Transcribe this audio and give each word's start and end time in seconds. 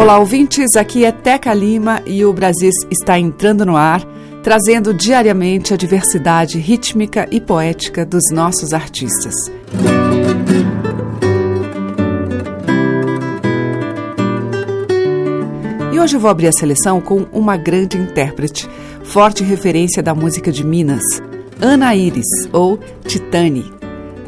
Olá, 0.00 0.18
ouvintes. 0.18 0.76
Aqui 0.76 1.04
é 1.04 1.12
Teca 1.12 1.52
Lima 1.52 2.00
e 2.06 2.24
o 2.24 2.32
Brasil 2.32 2.70
está 2.90 3.18
entrando 3.18 3.66
no 3.66 3.76
ar, 3.76 4.02
trazendo 4.42 4.94
diariamente 4.94 5.74
a 5.74 5.76
diversidade 5.76 6.58
rítmica 6.58 7.28
e 7.30 7.38
poética 7.38 8.02
dos 8.06 8.22
nossos 8.32 8.72
artistas. 8.72 9.34
E 15.92 16.00
hoje 16.00 16.16
vou 16.16 16.30
abrir 16.30 16.48
a 16.48 16.52
seleção 16.52 16.98
com 16.98 17.26
uma 17.30 17.58
grande 17.58 17.98
intérprete, 17.98 18.66
forte 19.04 19.44
referência 19.44 20.02
da 20.02 20.14
música 20.14 20.50
de 20.50 20.64
Minas, 20.64 21.04
Ana 21.60 21.94
Iris, 21.94 22.48
ou 22.54 22.78
Titane. 23.04 23.79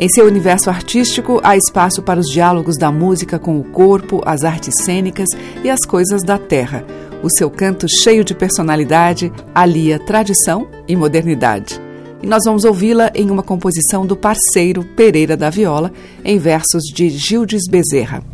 Em 0.02 0.08
seu 0.08 0.26
universo 0.26 0.68
artístico, 0.68 1.40
há 1.44 1.56
espaço 1.56 2.02
para 2.02 2.18
os 2.18 2.26
diálogos 2.26 2.76
da 2.76 2.90
música 2.90 3.38
com 3.38 3.60
o 3.60 3.62
corpo, 3.62 4.20
as 4.26 4.42
artes 4.42 4.82
cênicas 4.82 5.28
e 5.62 5.70
as 5.70 5.84
coisas 5.86 6.24
da 6.24 6.36
terra. 6.36 6.84
O 7.22 7.30
seu 7.30 7.48
canto, 7.48 7.86
cheio 8.02 8.24
de 8.24 8.34
personalidade, 8.34 9.32
alia 9.54 10.00
tradição 10.00 10.66
e 10.88 10.96
modernidade. 10.96 11.80
E 12.20 12.26
nós 12.26 12.42
vamos 12.44 12.64
ouvi-la 12.64 13.12
em 13.14 13.30
uma 13.30 13.44
composição 13.44 14.04
do 14.04 14.16
parceiro 14.16 14.82
Pereira 14.82 15.36
da 15.36 15.50
Viola, 15.50 15.92
em 16.24 16.36
versos 16.36 16.82
de 16.92 17.08
Gildes 17.08 17.68
Bezerra. 17.70 18.24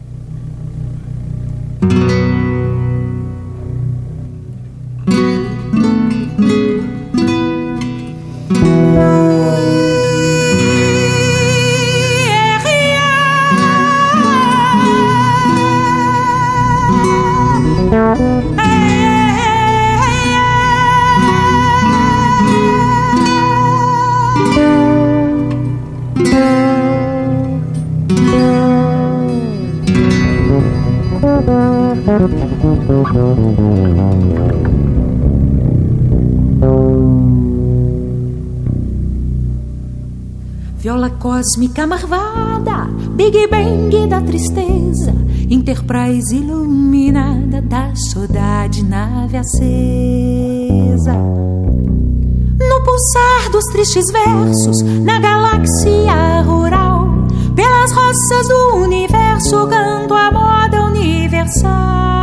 Viola 40.79 41.11
cósmica 41.11 41.89
marvada, 41.89 42.85
Big 43.17 43.49
Bang 43.49 44.07
da 44.07 44.21
tristeza, 44.21 45.13
Enterprise 45.51 46.33
iluminada 46.37 47.61
da 47.61 47.93
saudade, 47.97 48.85
nave 48.85 49.37
acesa. 49.39 51.15
No 51.15 52.85
pulsar 52.85 53.51
dos 53.51 53.65
tristes 53.73 54.09
versos, 54.13 54.81
na 55.03 55.19
galáxia 55.19 56.43
rural, 56.43 57.09
pelas 57.57 57.91
roças 57.91 58.47
do 58.47 58.77
universo, 58.77 59.67
canto 59.67 60.15
a 60.15 60.31
moda 60.31 60.85
universal. 60.85 62.18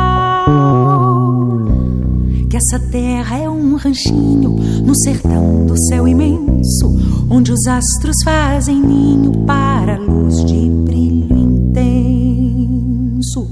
Essa 2.67 2.79
terra 2.79 3.37
é 3.37 3.47
um 3.47 3.75
ranchinho 3.75 4.55
no 4.83 4.95
sertão 4.95 5.67
do 5.67 5.79
céu 5.85 6.07
imenso, 6.07 6.97
onde 7.29 7.51
os 7.51 7.67
astros 7.67 8.15
fazem 8.23 8.81
ninho 8.81 9.31
para 9.45 9.97
a 9.97 9.99
luz 9.99 10.43
de 10.43 10.67
brilho 10.67 11.37
intenso. 11.37 13.47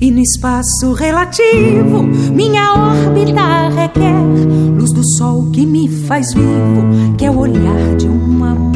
E 0.00 0.12
no 0.12 0.20
espaço 0.20 0.92
relativo, 0.92 2.04
minha 2.32 2.72
órbita 2.72 3.68
requer 3.70 4.22
luz 4.78 4.92
do 4.92 5.02
sol 5.18 5.50
que 5.50 5.66
me 5.66 5.88
faz 5.88 6.32
vivo, 6.32 7.16
que 7.18 7.24
é 7.24 7.30
o 7.32 7.38
olhar 7.38 7.96
de 7.96 8.06
uma 8.06 8.54
mulher. 8.54 8.73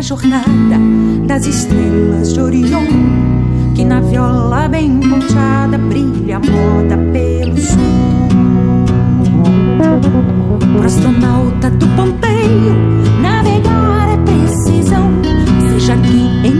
Uma 0.00 0.02
jornada 0.02 0.80
das 1.26 1.44
estrelas 1.44 2.32
de 2.32 2.40
Orion. 2.40 2.86
Que 3.74 3.84
na 3.84 4.00
viola 4.00 4.66
bem 4.66 4.98
ponteada 4.98 5.76
brilha 5.76 6.38
a 6.38 6.40
moda 6.40 6.96
pelo. 7.12 7.54
Pro 10.72 10.86
astronauta 10.86 11.70
do 11.72 11.86
ponteio, 11.88 12.74
navegar 13.20 14.08
é 14.14 14.16
precisão. 14.24 15.10
Seja 15.68 15.92
aqui 15.92 16.48
em 16.48 16.59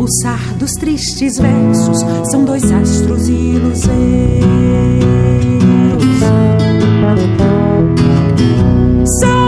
pulsar 0.00 0.54
dos 0.54 0.70
tristes 0.80 1.36
versos, 1.36 1.98
são 2.30 2.42
dois 2.42 2.64
astros 2.72 3.28
luzeiros. 3.28 3.80
São 9.20 9.39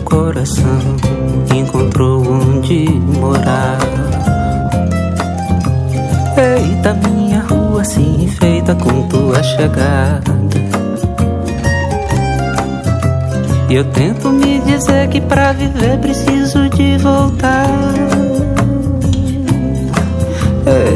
Coração 0.00 0.96
encontrou 1.54 2.20
onde 2.26 2.88
morar. 3.18 3.78
Eita, 6.36 6.94
minha 6.94 7.40
rua 7.42 7.84
se 7.84 8.00
enfeita 8.00 8.74
com 8.74 9.06
tua 9.08 9.42
chegada. 9.42 10.36
E 13.70 13.74
eu 13.74 13.84
tento 13.92 14.30
me 14.30 14.58
dizer 14.60 15.08
que 15.08 15.20
pra 15.20 15.52
viver 15.52 15.98
preciso 15.98 16.68
de 16.70 16.98
voltar. 16.98 17.68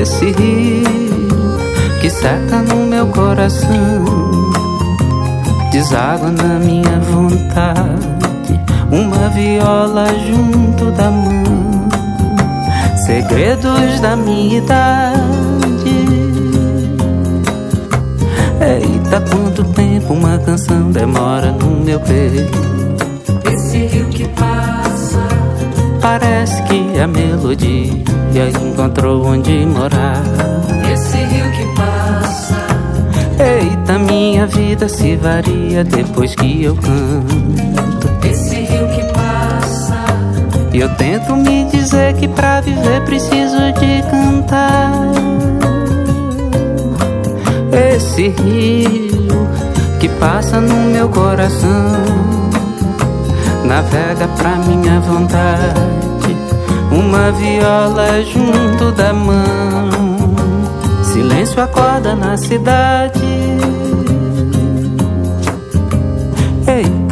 Esse 0.01 0.25
rio 0.25 1.23
que 2.01 2.11
seca 2.11 2.63
no 2.63 2.87
meu 2.87 3.07
coração, 3.09 4.52
deságua 5.73 6.31
na 6.31 6.59
minha 6.59 7.00
vontade. 7.11 8.12
Uma 8.91 9.29
viola 9.31 10.07
junto 10.29 10.91
da 10.93 11.11
mão, 11.11 11.88
segredos 13.07 14.00
da 14.00 14.14
minha 14.14 14.59
idade. 14.59 15.23
Eita, 18.61 19.21
quanto 19.31 19.64
tempo 19.73 20.12
uma 20.12 20.38
canção 20.38 20.91
demora 20.93 21.52
no 21.52 21.83
meu 21.83 21.99
peito. 22.00 22.61
Esse 23.50 23.79
rio 23.87 24.07
que 24.09 24.29
passa, 24.29 25.23
Parece 26.02 26.62
que 26.64 27.00
a 27.00 27.07
melodia 27.07 28.50
encontrou 28.62 29.25
onde 29.26 29.64
morar. 29.67 30.23
esse 30.93 31.17
rio 31.17 31.50
que 31.52 31.64
passa, 31.75 32.57
Eita, 33.43 33.99
minha 33.99 34.32
vida 34.73 34.88
se 34.88 35.17
varia 35.17 35.85
depois 35.85 36.35
que 36.35 36.64
eu 36.64 36.75
canto. 36.75 38.26
esse 38.26 38.55
rio 38.55 38.88
que 38.88 39.05
passa, 39.12 40.02
E 40.73 40.81
eu 40.81 40.88
tento 40.95 41.37
me 41.37 41.67
dizer 41.67 42.14
que 42.14 42.26
pra 42.26 42.62
viver 42.62 43.02
preciso 43.02 43.59
de 43.79 44.02
cantar. 44.11 44.93
Esse 47.95 48.29
rio 48.29 49.47
que 50.00 50.09
passa 50.09 50.59
no 50.59 50.91
meu 50.91 51.11
coração 51.11 51.93
navega 53.67 54.26
pra 54.38 54.57
minha 54.57 55.00
vontade. 55.00 56.35
Uma 56.91 57.31
viola 57.33 58.23
junto 58.25 58.91
da 58.93 59.12
mão. 59.12 60.35
Silêncio 61.02 61.62
acorda 61.62 62.17
na 62.17 62.38
cidade. 62.38 63.22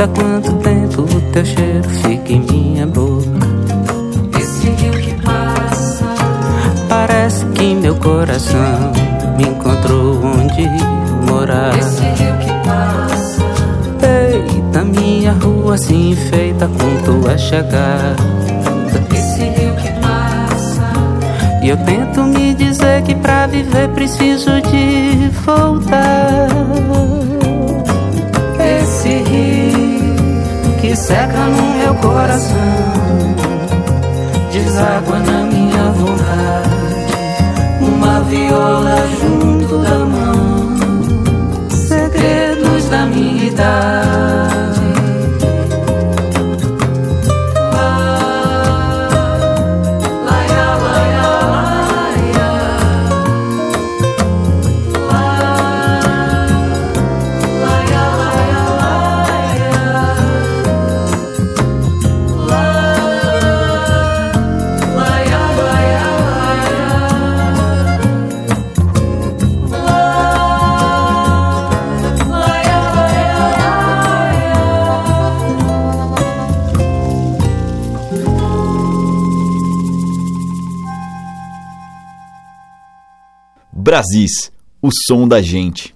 Eita, 0.01 0.13
quanto 0.15 0.53
tempo 0.63 1.03
o 1.03 1.21
teu 1.31 1.45
cheiro 1.45 1.87
fica 1.91 2.33
em 2.33 2.41
minha 2.41 2.87
boca. 2.87 3.29
esse 4.41 4.71
rio 4.71 4.93
que 4.93 5.13
passa, 5.23 6.07
Parece 6.89 7.45
que 7.45 7.75
meu 7.75 7.95
coração 7.97 8.93
me 9.37 9.43
encontrou 9.43 10.25
onde 10.25 10.67
morar. 11.31 11.79
esse 11.79 12.01
rio 12.01 12.35
que 12.39 12.67
passa, 12.67 13.43
Eita, 14.03 14.85
minha 14.85 15.33
rua 15.33 15.77
se 15.77 15.93
enfeita 15.95 16.67
com 16.67 17.05
tua 17.05 17.37
chegada. 17.37 18.17
esse 19.15 19.43
rio 19.43 19.75
que 19.77 19.91
passa, 20.01 20.93
E 21.63 21.69
eu 21.69 21.77
tento 21.77 22.23
me 22.23 22.55
dizer 22.55 23.03
que 23.03 23.15
pra 23.15 23.47
viver 23.47 23.91
preciso 23.91 24.63
de 24.63 25.29
voltar. 25.45 26.49
Que 30.91 30.97
seca 30.97 31.39
no 31.47 31.79
meu 31.79 31.95
coração, 31.95 32.57
deságua 34.51 35.21
na 35.21 35.45
minha 35.45 35.85
vontade. 35.93 36.69
Uma 37.81 38.21
viola 38.23 38.97
junto 39.21 39.79
da 39.79 39.99
mão, 40.01 41.69
segredos 41.71 42.89
da 42.89 43.07
minha 43.07 43.45
idade. 43.45 44.10
Brasis, 83.91 84.53
o 84.81 84.89
som 85.09 85.27
da 85.27 85.43
gente. 85.43 85.93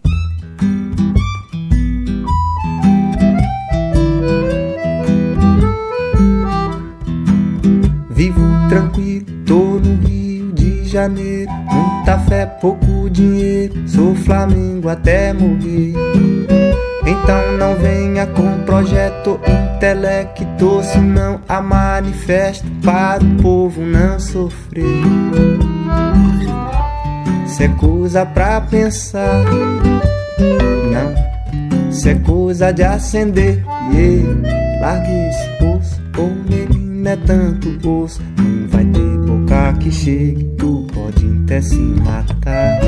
Vivo 8.11 8.41
tranquilo, 8.69 9.27
tô 9.47 9.79
no 9.79 10.05
Rio 10.05 10.51
de 10.55 10.89
Janeiro. 10.89 11.53
Muita 11.53 12.19
fé, 12.29 12.47
pouco 12.47 13.09
dinheiro. 13.09 13.89
Sou 13.89 14.13
Flamengo 14.17 14.89
até 14.89 15.33
morrer. 15.33 15.95
Então 17.07 17.57
não 17.59 17.77
venha 17.77 18.27
com 18.27 18.65
projeto 18.65 19.39
intelecto, 19.77 20.83
senão 20.83 21.41
a 21.49 21.63
manifesto 21.63 22.67
para 22.83 23.23
o 23.23 23.37
povo 23.41 23.81
não 23.83 24.19
sofrer. 24.19 24.83
Isso 27.55 27.63
é 27.63 27.69
coisa 27.69 28.27
pra 28.27 28.61
pensar, 28.63 29.45
não. 30.91 32.11
É 32.11 32.15
coisa 32.17 32.73
de 32.73 32.83
acender. 32.83 33.65
Yeah. 33.93 34.81
Largue 34.81 35.29
esse 35.29 35.65
osso, 35.65 36.03
ô 36.19 36.27
menino 36.51 37.09
é 37.09 37.15
tanto 37.15 37.89
osso. 37.89 38.21
Não 38.37 38.69
vai 38.69 38.85
ter 38.87 39.19
boca 39.19 39.73
que 39.79 39.93
chegue, 39.93 40.43
tu 40.59 40.85
pode 40.93 41.43
até 41.45 41.61
se 41.61 41.77
matar. 41.77 42.81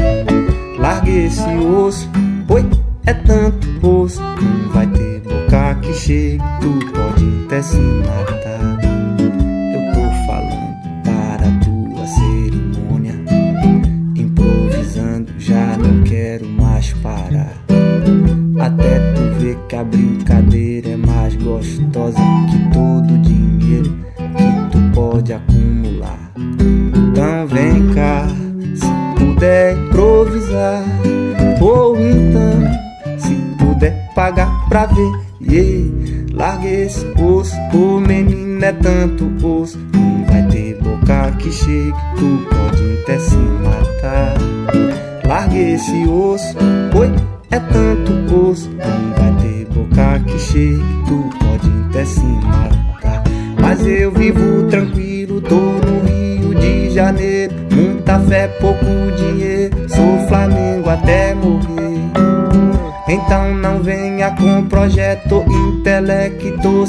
Largue 0.80 1.26
esse 1.26 1.49
osso, 1.58 2.11
oi, 2.49 2.68
é 3.06 3.14
tanto 3.14 3.87
osso. 3.87 4.20
Não 4.20 4.73
vai 4.73 4.88
ter 4.88 5.20
boca 5.20 5.76
que 5.80 5.94
chegue, 5.94 6.42
tu 6.61 6.73
pode 6.90 7.44
até 7.44 7.62
se 7.62 7.78
matar. 7.78 8.75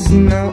Intelecto, 0.10 0.47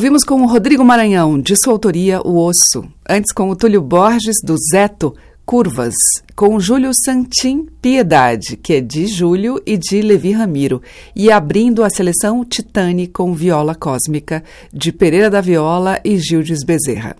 Ouvimos 0.00 0.24
com 0.24 0.40
o 0.40 0.46
Rodrigo 0.46 0.82
Maranhão, 0.82 1.38
de 1.38 1.54
sua 1.54 1.74
autoria, 1.74 2.22
O 2.22 2.42
Osso. 2.42 2.90
Antes 3.06 3.34
com 3.34 3.50
o 3.50 3.54
Túlio 3.54 3.82
Borges, 3.82 4.36
do 4.42 4.56
Zeto, 4.72 5.14
Curvas. 5.44 5.92
Com 6.34 6.54
o 6.54 6.58
Júlio 6.60 6.90
Santin, 7.04 7.66
Piedade, 7.82 8.56
que 8.56 8.72
é 8.72 8.80
de 8.80 9.06
Júlio 9.06 9.60
e 9.66 9.76
de 9.76 10.00
Levi 10.00 10.32
Ramiro. 10.32 10.80
E 11.14 11.30
abrindo 11.30 11.84
a 11.84 11.90
seleção 11.90 12.42
Titane 12.46 13.08
com 13.08 13.34
Viola 13.34 13.74
Cósmica, 13.74 14.42
de 14.72 14.90
Pereira 14.90 15.28
da 15.28 15.42
Viola 15.42 16.00
e 16.02 16.16
Gildes 16.16 16.64
Bezerra. 16.64 17.14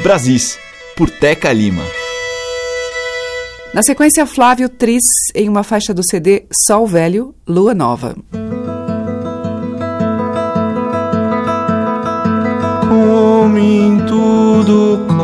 Brasis, 0.00 0.60
por 0.96 1.10
Teca 1.10 1.52
Lima. 1.52 1.82
Na 3.74 3.82
sequência, 3.82 4.24
Flávio 4.26 4.68
Tris, 4.68 5.02
em 5.34 5.48
uma 5.48 5.64
faixa 5.64 5.92
do 5.92 6.08
CD 6.08 6.44
Sol 6.68 6.86
Velho, 6.86 7.34
Lua 7.48 7.74
Nova. 7.74 8.14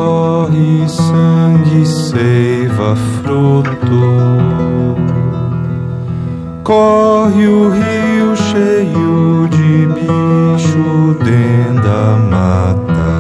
Corre 0.05 0.87
sangue, 0.89 1.87
seiva, 1.87 2.95
fruto. 2.97 3.75
Corre 6.63 7.47
o 7.47 7.71
rio 7.71 8.37
cheio 8.37 9.49
de 9.49 9.87
bicho 9.87 11.17
dentro 11.25 11.83
da 11.83 12.17
mata. 12.31 13.15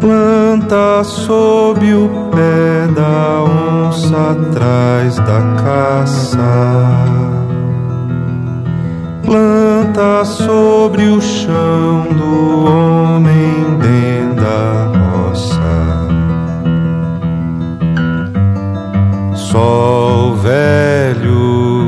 Planta 0.00 1.04
sob 1.04 1.94
o 1.94 2.08
pé 2.30 2.88
da 2.94 3.42
onça 3.42 4.32
atrás 4.32 5.16
da 5.16 5.40
caça 5.62 7.49
planta 9.24 10.24
sobre 10.24 11.04
o 11.08 11.20
chão 11.20 12.06
do 12.10 12.64
homem 12.64 13.78
dentro 13.78 14.20
da 14.42 14.90
roça. 14.98 16.08
Sol 19.34 20.36
velho, 20.36 21.80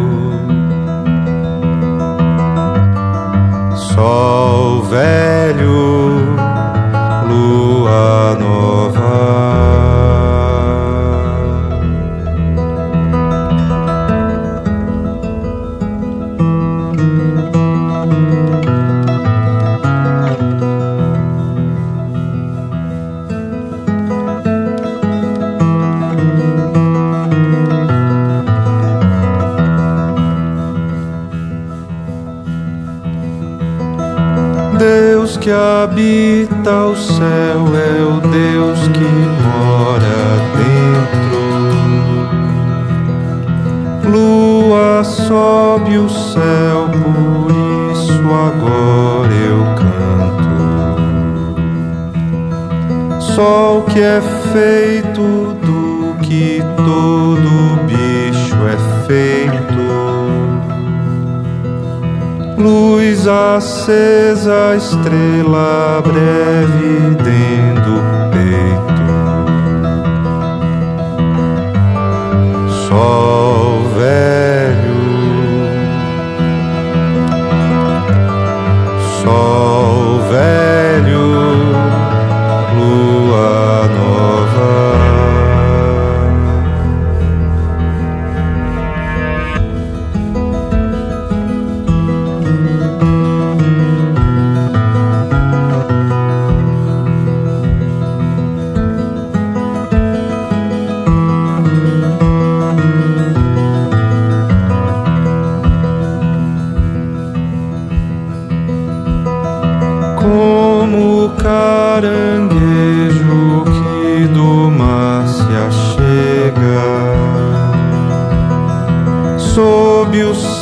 sol 3.74 4.82
velho, 4.82 6.36
lua 7.28 8.36
nova. 8.38 9.41
Habita 35.92 36.86
o 36.86 36.96
céu 36.96 37.66
é 37.76 38.02
o 38.02 38.18
Deus 38.20 38.80
que 38.88 39.04
mora 39.42 40.40
dentro. 40.56 41.42
Lua 44.10 45.04
sobe 45.04 45.98
o 45.98 46.08
céu, 46.08 46.88
por 46.88 47.52
isso 47.92 48.22
agora 48.22 49.34
eu 49.34 49.62
canto. 49.76 50.62
Sol 53.20 53.82
que 53.82 54.00
é 54.00 54.22
feito 54.52 55.54
do 55.60 56.16
que 56.22 56.62
todo 56.76 57.78
bicho 57.86 58.56
é 58.66 58.78
feito 59.06 59.91
luz 62.62 63.26
acesa, 63.26 64.76
estrela 64.76 66.00
breve 66.02 67.16
dentro 67.22 67.82
do 67.82 68.00
peito. 68.30 69.02
Sol 72.88 73.82
velho, 73.96 75.02
sol 79.22 80.20
velho. 80.30 80.61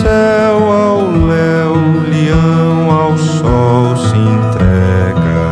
céu 0.01 0.73
ao 0.73 1.01
léu, 1.27 1.75
leão 2.09 2.91
ao 2.91 3.17
sol 3.19 3.97
se 3.97 4.17
entrega. 4.17 5.43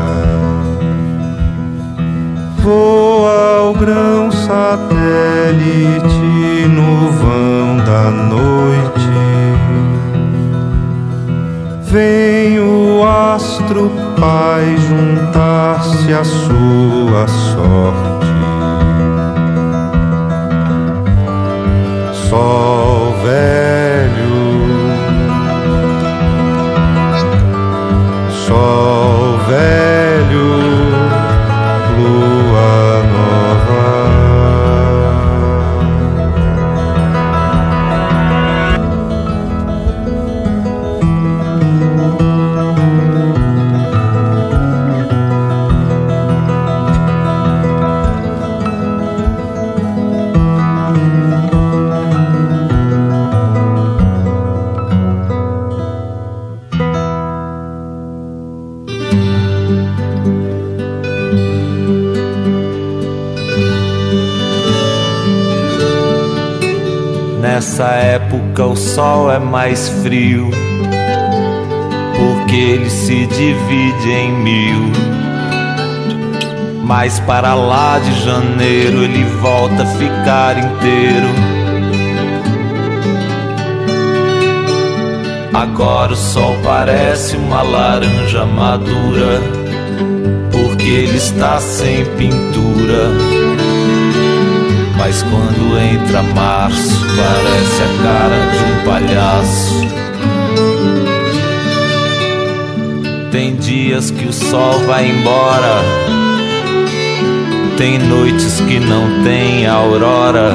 Voa 2.63 3.59
ao 3.59 3.75
grão 3.75 4.31
satélite 4.31 4.69
no 6.69 7.11
vão 7.13 7.77
da 7.85 8.11
noite. 8.11 8.49
Vem 11.83 12.59
o 12.61 13.05
astro 13.05 13.91
pai 14.19 14.77
juntar-se 14.89 16.13
a 16.13 16.25
sua. 16.25 16.88
Mas 77.01 77.21
para 77.21 77.55
lá 77.55 78.01
de 78.01 78.25
janeiro 78.25 79.05
ele 79.05 79.23
volta 79.41 79.85
a 79.85 79.87
ficar 79.87 80.59
inteiro. 80.59 81.29
Agora 85.55 86.13
o 86.13 86.17
sol 86.17 86.57
parece 86.65 87.37
uma 87.37 87.63
laranja 87.63 88.45
madura, 88.47 89.41
porque 90.51 90.89
ele 90.89 91.19
está 91.19 91.61
sem 91.61 92.05
pintura. 92.17 93.13
Mas 94.97 95.23
quando 95.23 95.79
entra 95.79 96.25
março, 96.35 97.01
parece 97.15 97.83
a 97.85 98.03
cara 98.03 98.39
de 98.51 98.59
um 98.73 98.85
palhaço. 98.85 99.87
Tem 103.31 103.55
dias 103.55 104.11
que 104.11 104.27
o 104.27 104.33
sol 104.33 104.81
vai 104.81 105.09
embora, 105.09 105.81
tem 107.79 107.99
noites 107.99 108.61
que 108.63 108.81
não 108.81 109.23
tem 109.23 109.67
aurora. 109.67 110.53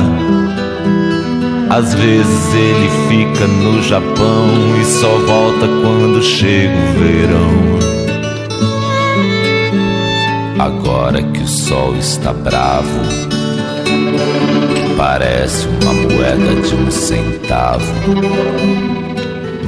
Às 1.69 1.93
vezes 1.93 2.53
ele 2.53 2.89
fica 3.07 3.47
no 3.47 3.81
Japão 3.81 4.47
e 4.79 4.85
só 4.85 5.17
volta 5.19 5.67
quando 5.81 6.21
chega 6.21 6.73
o 6.75 6.93
verão. 6.99 7.73
Agora 10.59 11.23
que 11.23 11.41
o 11.41 11.47
sol 11.47 11.95
está 11.95 12.31
bravo 12.31 13.33
Parece 14.97 15.67
uma 15.67 15.93
moeda 15.93 16.61
de 16.61 16.75
um 16.75 16.91
centavo. 16.91 17.91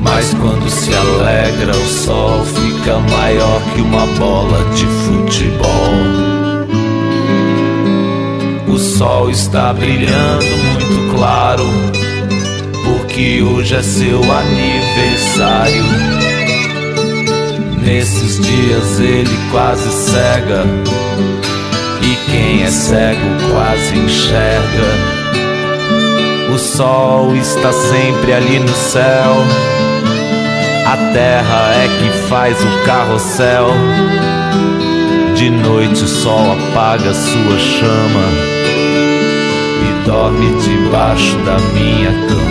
Mas 0.02 0.34
quando 0.36 0.70
se 0.70 0.94
alegra, 0.94 1.72
o 1.72 1.88
sol 1.88 2.46
fica 2.46 3.00
maior 3.00 3.62
que 3.74 3.82
uma 3.82 4.06
bola 4.18 4.63
de 4.76 4.86
futebol. 4.86 6.45
O 8.86 8.98
sol 8.98 9.32
está 9.32 9.74
brilhando 9.74 10.45
muito 10.45 11.15
claro, 11.15 11.65
porque 12.84 13.41
hoje 13.41 13.76
é 13.76 13.82
seu 13.82 14.21
aniversário. 14.21 15.84
Nesses 17.82 18.39
dias 18.39 19.00
ele 19.00 19.38
quase 19.50 19.89
cega 19.89 20.63
e 22.04 22.32
quem 22.32 22.62
é 22.62 22.67
cego 22.67 23.19
quase 23.52 23.98
enxerga. 23.98 24.88
O 26.54 26.60
sol 26.60 27.36
está 27.36 27.74
sempre 27.74 28.34
ali 28.34 28.60
no 28.60 28.69
céu. 28.69 29.36
A 30.86 30.95
terra 31.12 31.74
é 31.74 31.88
que 31.88 32.28
faz 32.30 32.56
o 32.63 32.86
carrossel. 32.86 33.67
De 35.36 35.50
noite 35.50 36.04
o 36.04 36.08
sol 36.08 36.52
apaga 36.52 37.13
sua 37.15 37.58
chama 37.60 38.56
dorme 40.06 40.56
debaixo 40.62 41.36
da 41.39 41.58
minha 41.74 42.12
cama. 42.28 42.46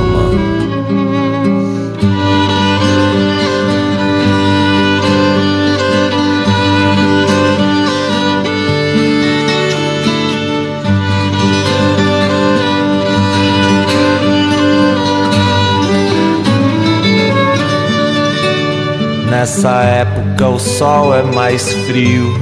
Nessa 19.30 19.82
época 19.82 20.48
o 20.48 20.58
sol 20.58 21.14
é 21.14 21.22
mais 21.22 21.72
frio, 21.86 22.32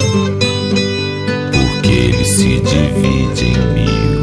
porque 1.53 1.91
ele 1.91 2.25
se 2.25 2.61
divide 2.61 3.47
em 3.47 3.73
mil. 3.75 4.22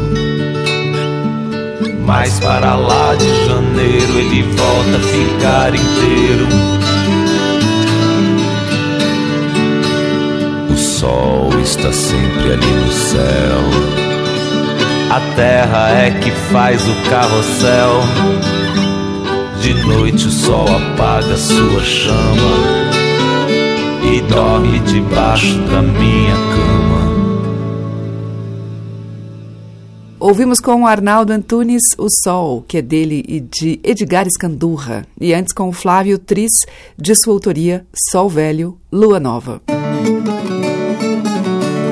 Mas 2.10 2.40
para 2.40 2.74
lá 2.74 3.14
de 3.14 3.46
janeiro 3.46 4.18
ele 4.18 4.42
volta 4.42 4.96
a 4.96 5.00
ficar 5.00 5.72
inteiro. 5.72 6.48
O 10.68 10.76
sol 10.76 11.50
está 11.62 11.92
sempre 11.92 12.54
ali 12.54 12.66
no 12.66 12.90
céu. 12.90 13.60
A 15.08 15.20
terra 15.36 15.90
é 15.90 16.10
que 16.10 16.32
faz 16.52 16.82
o 16.82 16.94
carrossel 17.08 18.02
de 19.60 19.74
noite 19.74 20.26
o 20.26 20.30
sol 20.32 20.66
apaga 20.66 21.36
sua 21.36 21.80
chama 21.84 22.50
e 24.12 24.20
dorme 24.22 24.80
debaixo 24.80 25.58
da 25.60 25.80
minha 25.80 26.34
cama. 26.34 26.89
Ouvimos 30.30 30.60
com 30.60 30.82
o 30.82 30.86
Arnaldo 30.86 31.32
Antunes 31.32 31.82
O 31.98 32.06
Sol, 32.08 32.62
que 32.62 32.78
é 32.78 32.82
dele 32.82 33.24
e 33.26 33.40
de 33.40 33.80
Edgar 33.82 34.28
Escandurra. 34.28 35.04
E 35.20 35.34
antes 35.34 35.52
com 35.52 35.68
o 35.68 35.72
Flávio 35.72 36.20
Tris, 36.20 36.52
de 36.96 37.16
sua 37.16 37.32
autoria 37.32 37.84
Sol 38.12 38.28
Velho, 38.28 38.78
Lua 38.92 39.18
Nova. 39.18 39.60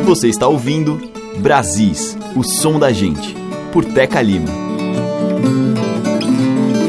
Você 0.05 0.29
está 0.29 0.47
ouvindo 0.47 1.01
Brasis, 1.41 2.17
o 2.37 2.45
som 2.45 2.79
da 2.79 2.93
gente, 2.93 3.35
por 3.73 3.85
Teca 3.85 4.23
Lima. 4.23 4.47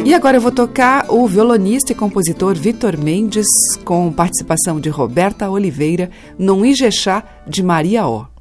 E 0.05 0.13
agora 0.13 0.37
eu 0.37 0.41
vou 0.41 0.51
tocar 0.51 1.07
o 1.09 1.25
violonista 1.27 1.91
e 1.91 1.95
compositor 1.95 2.53
Vitor 2.53 2.95
Mendes, 2.95 3.47
com 3.83 4.13
participação 4.13 4.79
de 4.79 4.89
Roberta 4.89 5.49
Oliveira, 5.49 6.11
num 6.37 6.63
Ijexá 6.63 7.23
de 7.47 7.63
Maria 7.63 8.07
O. 8.07 8.38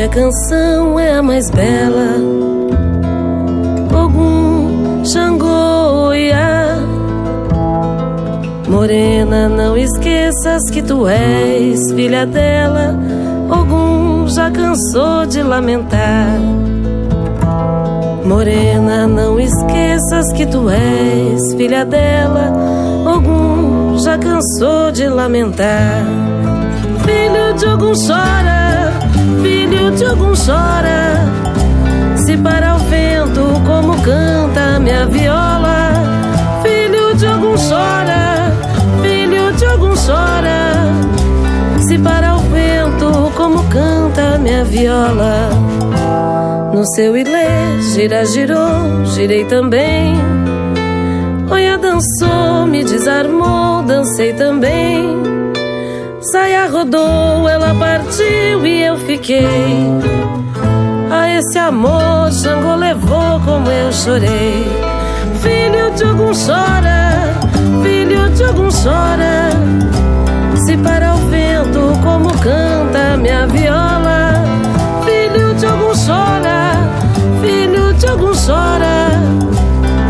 minha 0.00 0.08
canção 0.08 0.98
é 0.98 1.12
a 1.12 1.22
mais 1.22 1.50
bela. 1.50 2.16
Ogum, 3.94 5.04
Xangô. 5.04 5.90
Morena, 8.66 9.46
não 9.46 9.76
esqueças 9.76 10.70
que 10.70 10.80
tu 10.80 11.06
és 11.06 11.92
filha 11.92 12.24
dela. 12.24 12.98
Ogum 13.50 14.26
já 14.26 14.50
cansou 14.50 15.26
de 15.26 15.42
lamentar. 15.42 16.40
Morena, 18.24 19.06
não 19.06 19.38
esqueças 19.38 20.32
que 20.32 20.46
tu 20.46 20.70
és 20.70 21.52
filha 21.58 21.84
dela. 21.84 22.50
Ogum 23.04 23.98
já 23.98 24.16
cansou 24.16 24.90
de 24.92 25.08
lamentar. 25.08 26.06
Filho 27.04 27.54
de 27.58 27.66
Ogum 27.66 27.92
chora 27.92 29.09
filho 29.80 29.90
de 29.92 30.04
algum 30.04 30.34
chora. 30.34 31.24
Se 32.24 32.36
para 32.36 32.76
o 32.76 32.78
vento, 32.80 33.40
como 33.66 34.00
canta 34.02 34.78
minha 34.78 35.06
viola. 35.06 35.92
Filho 36.62 37.14
de 37.16 37.26
algum 37.26 37.54
chora, 37.56 38.52
filho 39.02 39.52
de 39.54 39.64
algum 39.64 39.94
chora. 39.94 40.92
Se 41.86 41.98
para 41.98 42.36
o 42.36 42.40
vento, 42.40 43.32
como 43.36 43.64
canta 43.64 44.38
minha 44.38 44.64
viola. 44.64 45.48
No 46.74 46.84
seu 46.94 47.16
ilê, 47.16 47.80
gira, 47.94 48.24
girou, 48.26 49.04
girei 49.06 49.44
também. 49.46 50.14
Olha, 51.50 51.78
dançou, 51.78 52.66
me 52.66 52.84
desarmou, 52.84 53.82
dancei 53.82 54.32
também. 54.34 55.39
Saia 56.20 56.68
rodou, 56.68 57.48
ela 57.48 57.74
partiu 57.74 58.66
e 58.66 58.82
eu 58.82 58.96
fiquei. 58.98 59.46
A 61.10 61.30
esse 61.30 61.58
amor, 61.58 62.30
Xangô 62.30 62.74
levou 62.76 63.40
como 63.40 63.70
eu 63.70 63.90
chorei. 63.90 64.66
Filho 65.40 65.90
de 65.96 66.04
algum 66.04 66.32
chora, 66.32 67.34
filho 67.82 68.28
de 68.30 68.44
algum 68.44 68.68
chora. 68.68 69.50
Se 70.66 70.76
para 70.76 71.14
o 71.14 71.18
vento, 71.28 71.92
como 72.02 72.28
canta 72.38 73.16
minha 73.16 73.46
viola. 73.46 74.44
Filho 75.04 75.54
de 75.54 75.66
algum 75.66 75.94
chora, 75.94 76.72
filho 77.40 77.94
de 77.94 78.06
algum 78.06 78.32
chora. 78.34 79.10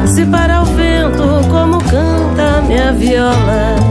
Se 0.07 0.27
para 0.27 0.63
o 0.63 0.65
vento, 0.65 0.81
viola. 3.01 3.90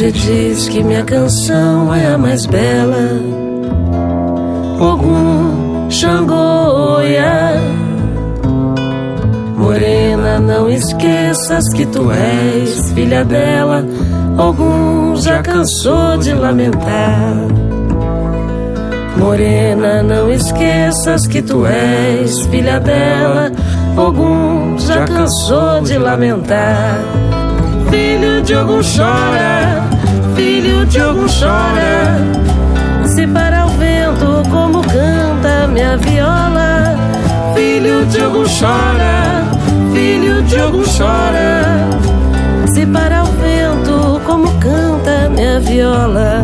Você 0.00 0.12
diz 0.12 0.66
que 0.66 0.82
minha 0.82 1.04
canção 1.04 1.94
é 1.94 2.14
a 2.14 2.16
mais 2.16 2.46
bela. 2.46 3.20
Ogum, 4.80 5.90
Xangô, 5.90 6.96
Oiá. 6.96 7.52
Morena, 9.58 10.40
não 10.40 10.70
esqueças 10.70 11.70
que 11.74 11.84
tu 11.84 12.10
és 12.10 12.90
filha 12.92 13.26
dela. 13.26 13.84
Ogum 14.38 15.16
já 15.16 15.42
cansou 15.42 16.16
de 16.16 16.32
lamentar. 16.32 17.34
Morena, 19.18 20.02
não 20.02 20.32
esqueças 20.32 21.26
que 21.26 21.42
tu 21.42 21.66
és 21.66 22.46
filha 22.46 22.80
dela. 22.80 23.52
Ogum 23.98 24.78
já 24.78 25.04
cansou 25.04 25.82
de 25.82 25.98
lamentar. 25.98 26.96
Filho 28.40 28.46
de 28.46 28.56
Ogum 28.56 28.80
chora, 28.82 29.84
filho 30.34 30.86
de 30.86 30.98
Ogum 31.02 31.26
chora. 31.26 32.16
Se 33.06 33.26
para 33.26 33.66
o 33.66 33.68
vento 33.70 34.42
como 34.50 34.80
canta 34.80 35.68
minha 35.68 35.98
viola. 35.98 36.96
Filho 37.54 38.06
de 38.06 38.22
Ogum 38.22 38.44
chora, 38.44 39.44
filho 39.92 40.42
de 40.42 40.58
Ogum 40.58 40.84
chora. 40.84 41.86
Se 42.72 42.86
para 42.86 43.24
o 43.24 43.26
vento 43.26 44.20
como 44.24 44.50
canta 44.58 45.28
minha 45.28 45.60
viola. 45.60 46.42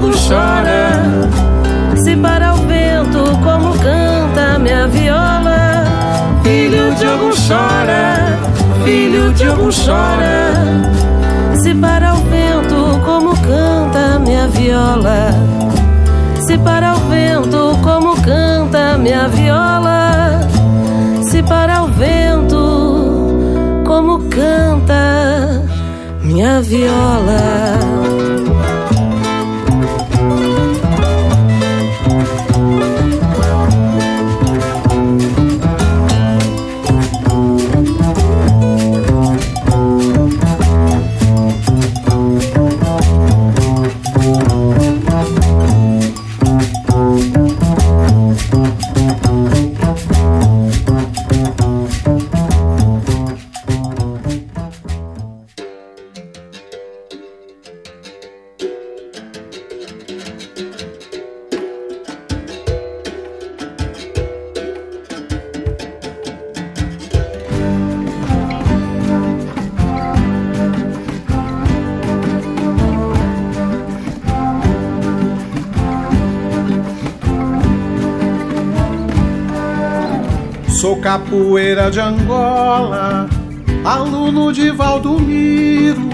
Ogum 0.00 0.12
chora. 0.12 0.88
Se 2.02 2.16
para 2.16 2.54
o 2.54 2.56
vento 2.66 3.22
como 3.44 3.74
canta 3.74 4.58
minha 4.58 4.86
viola. 4.86 5.84
Filho 6.42 6.94
de 6.94 7.06
Ogum 7.06 7.32
chora, 7.46 8.38
filho 8.82 9.30
de 9.34 9.48
Ogum 9.48 9.70
chora. 9.70 10.54
Se 11.62 11.74
para 11.74 12.14
o 12.14 12.16
vento 12.30 12.98
como 13.04 13.32
canta 13.42 14.18
minha 14.20 14.48
viola. 14.48 15.34
Se 16.46 16.56
para 16.56 16.96
o 16.96 17.00
vento 17.10 17.78
como 17.82 18.14
canta 18.22 18.96
minha 18.96 19.28
viola. 19.28 20.40
Se 21.22 21.42
para 21.42 21.82
o 21.82 21.88
vento 21.88 23.82
como 23.84 24.18
canta 24.30 25.62
minha 26.22 26.62
viola. 26.62 27.79
Sou 80.80 80.96
capoeira 80.96 81.90
de 81.90 82.00
Angola, 82.00 83.28
aluno 83.84 84.50
de 84.50 84.70
Valdomiro, 84.70 86.08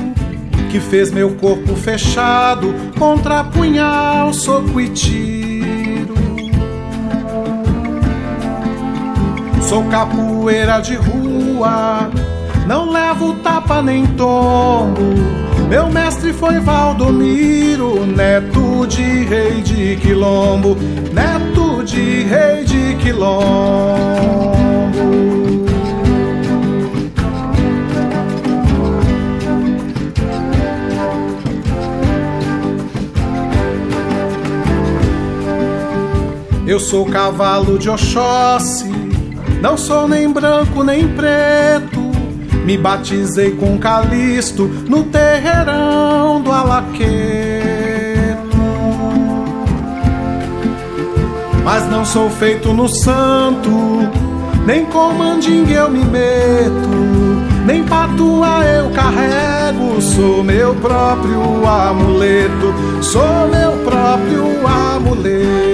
que 0.68 0.81
fez 0.81 1.12
meu 1.12 1.37
corpo 1.37 1.76
fechado 1.76 2.74
contra 2.98 3.44
punhal, 3.44 4.35
soco 4.35 4.81
e 4.81 4.88
tiro. 4.88 6.16
Sou 9.62 9.85
capoeira 9.85 10.81
de 10.81 10.96
rua, 10.96 12.11
não 12.66 12.90
levo 12.90 13.35
tapa 13.35 13.81
nem 13.81 14.05
tombo. 14.05 15.14
Meu 15.68 15.88
mestre 15.88 16.33
foi 16.33 16.59
Valdomiro, 16.59 18.05
neto 18.05 18.85
de 18.88 19.22
rei 19.26 19.61
de 19.62 19.94
Quilombo, 19.94 20.76
neto 21.12 21.85
de 21.85 22.24
rei 22.24 22.64
de 22.64 22.96
Quilombo. 22.96 24.56
Eu 36.66 36.81
sou 36.81 37.07
cavalo 37.07 37.79
de 37.79 37.88
Oxóssi, 37.88 38.90
não 39.62 39.76
sou 39.79 40.09
nem 40.09 40.29
branco 40.33 40.83
nem 40.83 41.07
preto. 41.07 42.00
Me 42.64 42.76
batizei 42.76 43.52
com 43.52 43.79
Calisto 43.79 44.64
no 44.88 45.05
terreirão 45.05 46.42
do 46.42 46.50
Alaqueto. 46.50 47.07
Mas 51.62 51.88
não 51.88 52.05
sou 52.05 52.29
feito 52.31 52.72
no 52.72 52.88
santo, 52.88 53.70
nem 54.66 54.85
com 54.87 55.12
mandingue 55.12 55.72
eu 55.72 55.88
me 55.88 56.05
meto, 56.05 56.88
nem 57.64 57.85
patua 57.85 58.64
eu 58.64 58.90
carrego. 58.90 60.00
Sou 60.00 60.42
meu 60.42 60.74
próprio 60.74 61.64
amuleto, 61.64 62.74
sou 63.00 63.48
meu 63.52 63.70
próprio 63.85 64.66
amuleto. 64.66 65.65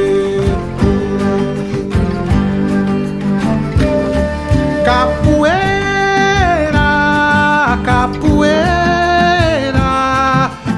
Capoeira, 4.84 6.80
capoeira, 7.84 8.60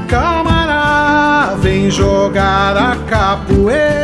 camará, 0.07 1.55
vem 1.59 1.91
jogar 1.91 2.77
a 2.77 2.97
capoeira. 3.09 3.95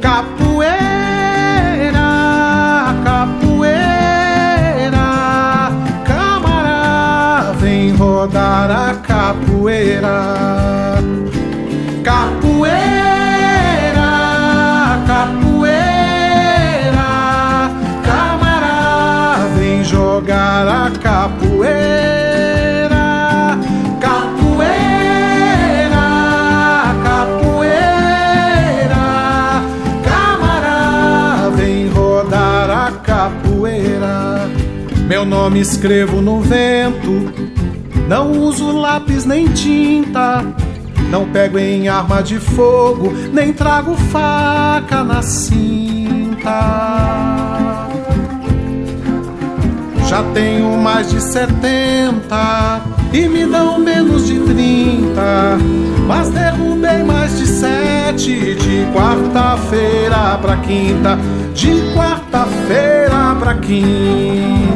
Capoeira, 0.00 0.80
capoeira, 3.04 4.18
camará, 6.06 7.52
vem 7.58 7.92
rodar 7.96 8.70
a 8.70 8.94
capoeira. 8.94 10.37
Nome 35.48 35.60
escrevo 35.60 36.20
no 36.20 36.42
vento, 36.42 37.32
não 38.06 38.32
uso 38.32 38.70
lápis 38.70 39.24
nem 39.24 39.48
tinta. 39.48 40.44
Não 41.10 41.26
pego 41.26 41.58
em 41.58 41.88
arma 41.88 42.22
de 42.22 42.38
fogo, 42.38 43.14
nem 43.32 43.50
trago 43.50 43.94
faca 43.94 45.02
na 45.02 45.22
cinta. 45.22 46.50
Já 50.06 50.22
tenho 50.34 50.76
mais 50.76 51.08
de 51.10 51.18
70 51.18 52.82
e 53.14 53.26
me 53.26 53.46
dão 53.46 53.78
menos 53.78 54.26
de 54.26 54.38
30. 54.40 55.58
Mas 56.06 56.28
derrubei 56.28 57.02
mais 57.04 57.38
de 57.38 57.46
sete 57.46 58.54
de 58.54 58.86
quarta-feira 58.92 60.36
pra 60.42 60.58
quinta, 60.58 61.18
de 61.54 61.70
quarta-feira 61.94 63.34
pra 63.40 63.54
quinta. 63.54 64.67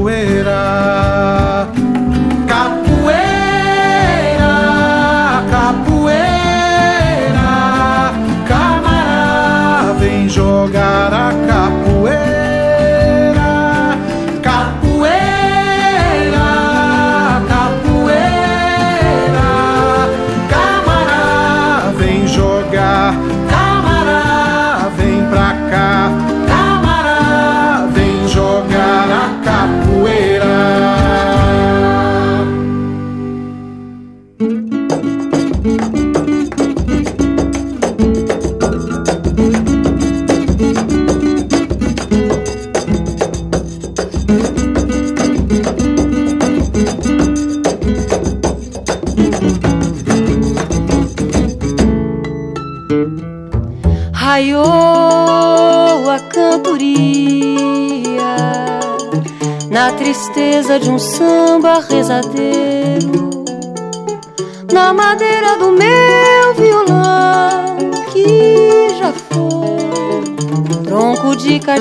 Capoeira. 0.00 1.79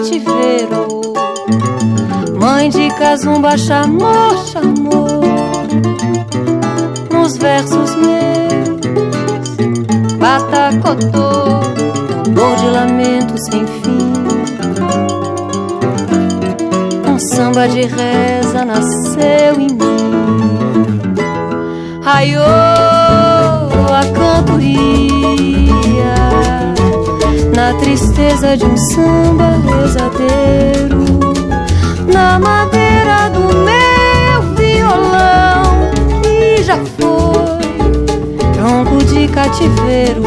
Cativeiro. 0.09 1.13
Mãe 2.39 2.69
de 2.69 2.89
Casumba 2.95 3.57
chamou, 3.57 4.37
chamou 4.45 5.21
nos 7.11 7.37
versos 7.37 7.95
meus, 7.95 8.79
batacotô 10.17 11.59
dor 12.33 12.55
de 12.55 12.65
lamento 12.67 13.35
sem 13.49 13.65
fim. 13.67 14.13
Um 17.07 17.19
samba 17.19 17.67
de 17.67 17.81
reza 17.81 18.65
nasceu 18.65 19.59
em 19.59 19.67
mim, 19.67 21.13
raiou 22.01 22.43
a 22.43 24.01
cantoria 24.13 25.78
na 27.59 27.73
tristeza 27.73 28.55
de 28.55 28.65
um 28.65 28.77
samba 28.77 29.49
rezadeiro, 29.67 31.03
na 32.07 32.39
madeira 32.39 33.29
do 33.31 33.41
meu 33.67 34.41
violão 34.55 35.91
que 36.23 36.63
já 36.63 36.77
foi 36.77 37.59
tronco 38.53 39.03
de 39.03 39.27
cativeiro. 39.27 40.23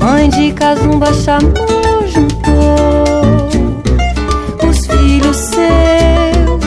Mãe 0.00 0.30
de 0.30 0.52
Casumba 0.52 1.12
chamou, 1.12 2.06
juntou 2.06 3.50
os 4.66 4.86
filhos 4.86 5.36
seus, 5.36 6.64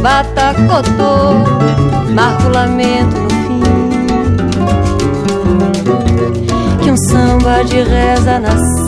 batacotô, 0.00 1.44
reza 8.38 8.87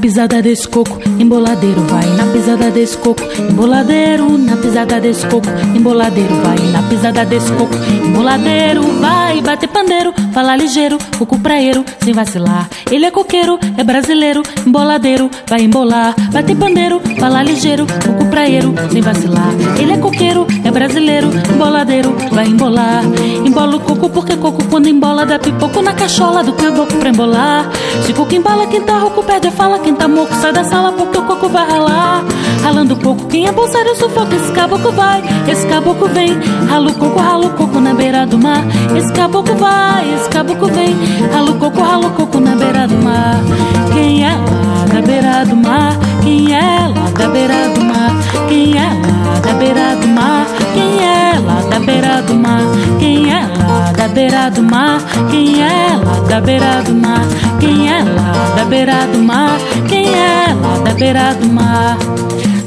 Pisada 0.00 0.40
desse 0.40 0.66
coco, 0.66 0.98
emboladeiro 1.18 1.82
vai. 1.82 2.06
Na 2.16 2.24
pisada 2.32 2.70
desse 2.70 2.96
coco, 2.96 3.22
emboladeiro. 3.38 4.38
Na 4.38 4.56
pisada 4.56 4.98
desse 4.98 5.26
coco, 5.26 5.46
emboladeiro 5.76 6.34
vai. 6.36 6.58
Na 6.72 6.82
pisada 6.82 7.24
desse 7.24 7.52
coco, 7.52 7.74
emboladeiro 8.06 8.82
vai. 8.98 9.42
Bater 9.42 9.68
pandeiro, 9.68 10.14
falar 10.32 10.56
ligeiro, 10.56 10.96
coco 11.18 11.38
praeiro, 11.38 11.84
sem 12.02 12.14
vacilar. 12.14 12.68
Ele 12.90 13.04
é 13.04 13.10
coqueiro, 13.10 13.58
é 13.76 13.84
brasileiro, 13.84 14.42
emboladeiro, 14.66 15.30
vai 15.46 15.62
embolar. 15.62 16.14
Bater 16.32 16.56
pandeiro, 16.56 17.00
falar 17.18 17.42
ligeiro, 17.42 17.86
coco 17.86 18.24
praeiro, 18.30 18.74
sem 18.90 19.02
vacilar. 19.02 19.50
Ele 19.78 19.92
é 19.92 19.98
coqueiro, 19.98 20.46
é 20.64 20.70
brasileiro, 20.70 21.28
emboladeiro, 21.52 22.16
vai 22.32 22.46
embolar. 22.46 23.04
Embola 23.44 23.76
o 23.76 23.80
coco 23.80 24.08
porque 24.08 24.36
coco 24.36 24.64
quando 24.70 24.88
embola 24.88 25.26
dá 25.26 25.38
pipoco 25.38 25.82
na 25.82 25.92
cachola 25.92 26.42
do 26.42 26.54
caboclo 26.54 26.98
pra 26.98 27.10
embolar. 27.10 27.70
Se 28.06 28.14
coco 28.14 28.34
embola, 28.34 28.66
quem 28.66 28.80
tá 28.80 28.98
rouco 28.98 29.22
perde 29.22 29.48
a 29.48 29.50
fala 29.50 29.78
quem 29.78 29.89
tá 29.94 30.08
moco 30.08 30.34
sai 30.34 30.52
da 30.52 30.64
sala 30.64 30.92
porque 30.92 31.18
o 31.18 31.22
coco 31.22 31.48
vai 31.48 31.66
ralar. 31.68 32.24
Ralando 32.62 32.96
coco, 32.96 33.26
quem 33.26 33.46
é 33.46 33.52
bolsário 33.52 33.96
sufoca, 33.96 34.34
esse 34.36 34.52
caboclo 34.52 34.92
vai, 34.92 35.22
esse 35.48 35.66
caboclo 35.66 36.08
vem. 36.08 36.38
Ralo 36.68 36.92
coco, 36.94 37.18
ralo 37.18 37.50
coco 37.50 37.80
na 37.80 37.94
beira 37.94 38.26
do 38.26 38.38
mar. 38.38 38.62
Esse 38.96 39.12
caboclo 39.12 39.54
vai, 39.56 40.14
esse 40.14 40.28
caboclo 40.28 40.68
vem. 40.68 40.96
Ralo 41.32 41.54
coco, 41.54 41.80
ralo 41.80 42.10
coco 42.10 42.40
na 42.40 42.54
beira 42.54 42.86
do 42.86 42.96
mar. 42.96 43.40
Quem 43.92 44.24
é 44.24 44.36
lá 44.36 44.84
da 44.92 45.02
beira 45.02 45.44
do 45.46 45.56
mar? 45.56 45.96
Quem 46.22 46.54
é 46.54 46.88
lá 46.88 46.99
da 47.20 47.28
beira 47.28 47.68
do 47.74 47.84
mar? 47.84 48.10
Quem 48.48 48.78
é 48.78 48.88
lá 48.88 49.40
da 49.40 49.52
beira 49.54 49.96
do 49.96 50.08
mar? 50.08 50.46
Quem 50.72 51.04
é 51.04 51.38
lá 51.38 51.60
da 51.68 51.78
beira 51.78 52.22
do 52.22 52.34
mar? 52.34 52.62
Quem 52.98 53.30
é 53.30 53.40
lá 53.58 53.92
da 53.92 54.08
beira 54.08 54.50
do 54.50 54.62
mar? 54.62 55.00
Quem 55.30 55.62
é 55.62 55.96
lá 55.96 56.24
da 56.28 56.40
beira 56.40 56.82
do 56.82 56.94
mar? 56.94 57.26
Quem 57.60 57.88
é 57.88 58.02
lá 58.02 58.54
da 58.56 58.64
beira 58.64 59.06
do 59.12 59.18
mar? 59.18 59.58
Quem 59.88 60.06
é 60.14 60.54
lá 60.54 60.78
da 60.82 60.94
beira 60.94 61.34
do 61.34 61.46
mar? 61.48 61.98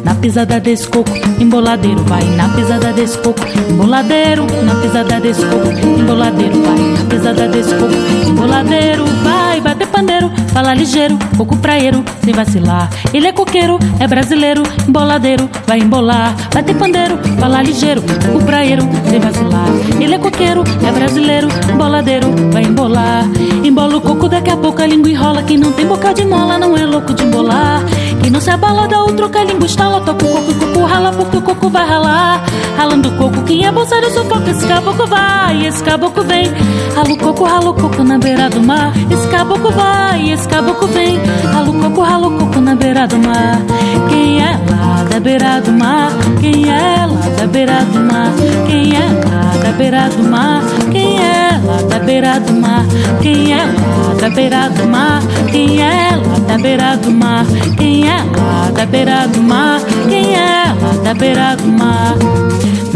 Na 0.04 0.14
pisada 0.16 0.60
desse 0.60 0.88
coco, 0.88 1.12
emboladeiro 1.40 2.04
vai. 2.04 2.24
Na 2.36 2.50
pisada 2.50 2.94
desse 2.94 3.18
coco, 3.18 3.42
emboladeiro. 3.70 4.46
Na 4.64 4.76
pisada 4.76 5.20
desse 5.20 5.46
coco, 5.46 5.68
emboladeiro 6.00 6.62
vai. 6.62 6.78
Na 6.78 7.06
pisada 7.10 7.48
desse 7.48 7.74
coco, 7.74 7.94
emboladeiro 8.28 9.06
vai. 9.24 9.62
Bater 9.62 9.88
pandeiro, 9.94 10.32
fala 10.52 10.74
ligeiro, 10.74 11.20
coco 11.38 11.56
praieiro, 11.58 12.04
sem 12.26 12.34
vacilar. 12.34 12.90
Ele 13.14 13.28
é 13.28 13.32
coqueiro, 13.32 13.78
é 14.00 14.08
brasileiro, 14.08 14.64
emboladeiro, 14.90 15.48
vai 15.68 15.80
embolar. 15.80 16.36
Bater 16.52 16.76
pandeiro, 16.76 17.20
fala 17.40 17.62
ligeiro, 17.62 18.02
coco 18.02 18.44
praieiro, 18.44 18.82
sem 19.08 19.20
vacilar. 19.20 19.68
Ele 20.02 20.16
é 20.16 20.18
coqueiro, 20.18 20.64
é 20.86 20.92
brasileiro, 20.92 21.48
emboladeiro, 21.72 22.28
vai 22.52 22.64
embolar. 22.64 23.24
Embola 23.64 23.98
o 23.98 24.02
coco, 24.02 24.28
daqui 24.28 24.50
a 24.50 24.58
pouco 24.58 24.82
a 24.82 24.88
língua 24.88 25.12
enrola. 25.12 25.44
Quem 25.44 25.58
não 25.58 25.72
tem 25.72 25.86
boca 25.86 26.12
de 26.12 26.26
mola 26.26 26.58
não 26.58 26.76
é 26.76 26.86
louco 26.86 27.14
de 27.14 27.24
embolar. 27.24 27.82
Quem 28.22 28.32
não 28.32 28.42
se 28.42 28.50
abala 28.50 28.88
da 28.88 29.00
outro 29.00 29.30
que 29.30 29.38
a 29.38 29.44
língua 29.44 29.68
estala, 29.68 30.02
toca 30.02 30.26
o 30.26 30.30
coco 30.30 30.52
e 30.52 30.54
o 30.54 30.60
coco 30.60 30.86
rala, 30.86 31.12
porque 31.12 31.38
o 31.38 31.42
coco 31.42 31.70
vai 31.70 31.88
ralar. 31.88 32.44
Ralando 32.76 33.10
o 33.10 33.18
coco, 33.18 33.44
quem 33.44 33.66
é 33.66 33.72
bolsário 33.72 34.10
sufoca, 34.12 34.50
esse 34.50 34.66
caboclo 34.68 35.06
vai, 35.06 35.68
esse 35.68 35.84
caboclo 35.84 36.24
vem. 36.24 36.52
Rala 36.96 37.12
o 37.12 37.18
coco, 37.18 37.44
rala 37.44 37.70
o 37.70 37.74
coco 37.74 38.04
na 38.04 38.18
beira 38.18 38.50
do 38.50 38.62
mar. 38.62 38.92
Esse 39.12 39.28
caboclo 39.28 39.72
vai, 39.72 39.93
esse 40.34 40.48
caboclo 40.48 40.88
vem. 40.88 41.20
Rala 41.52 41.70
o 41.70 41.74
coco, 41.74 42.02
rala 42.02 42.28
o 42.28 42.38
coco 42.38 42.62
na 42.62 42.76
beira 42.76 43.08
do 43.08 43.18
mar. 43.20 43.62
Quem 44.10 44.42
é 44.42 44.60
lá 44.70 45.04
da 45.04 45.20
beira 45.20 45.62
do 45.62 45.72
mar? 45.72 46.12
Quem 46.40 46.70
é 46.70 47.06
lá 47.06 47.30
da 47.38 47.48
beira 47.48 47.86
do 47.86 48.00
mar? 48.00 48.32
Quem 48.68 48.96
é 48.96 49.08
lá 49.30 49.64
da 49.64 49.72
beira 49.72 50.10
do 50.10 50.24
mar? 50.24 50.64
Quem 50.92 51.20
é 51.20 51.60
lá 51.64 51.82
da 51.90 52.00
beira 52.00 52.40
do 52.40 52.54
mar? 52.54 52.86
Quem 53.22 53.54
é 53.54 53.66
lá 53.66 54.14
da 54.20 54.30
beira 54.30 54.70
do 54.70 54.88
mar? 54.88 55.22
Quem 55.52 55.82
é 55.82 56.10
lá 56.16 56.40
da 56.48 56.58
beira 56.58 56.98
do 56.98 57.12
mar? 57.12 57.46
Quem 57.78 58.08
é 58.08 58.18
lá 58.38 58.72
da 58.72 58.86
beira 58.86 59.28
do 59.28 59.42
mar? 59.42 59.80
Quem 60.10 60.36
é 60.36 60.66
lá 60.82 61.04
da 61.04 61.14
beira 61.14 61.56
do 61.56 61.68
mar? 61.68 62.16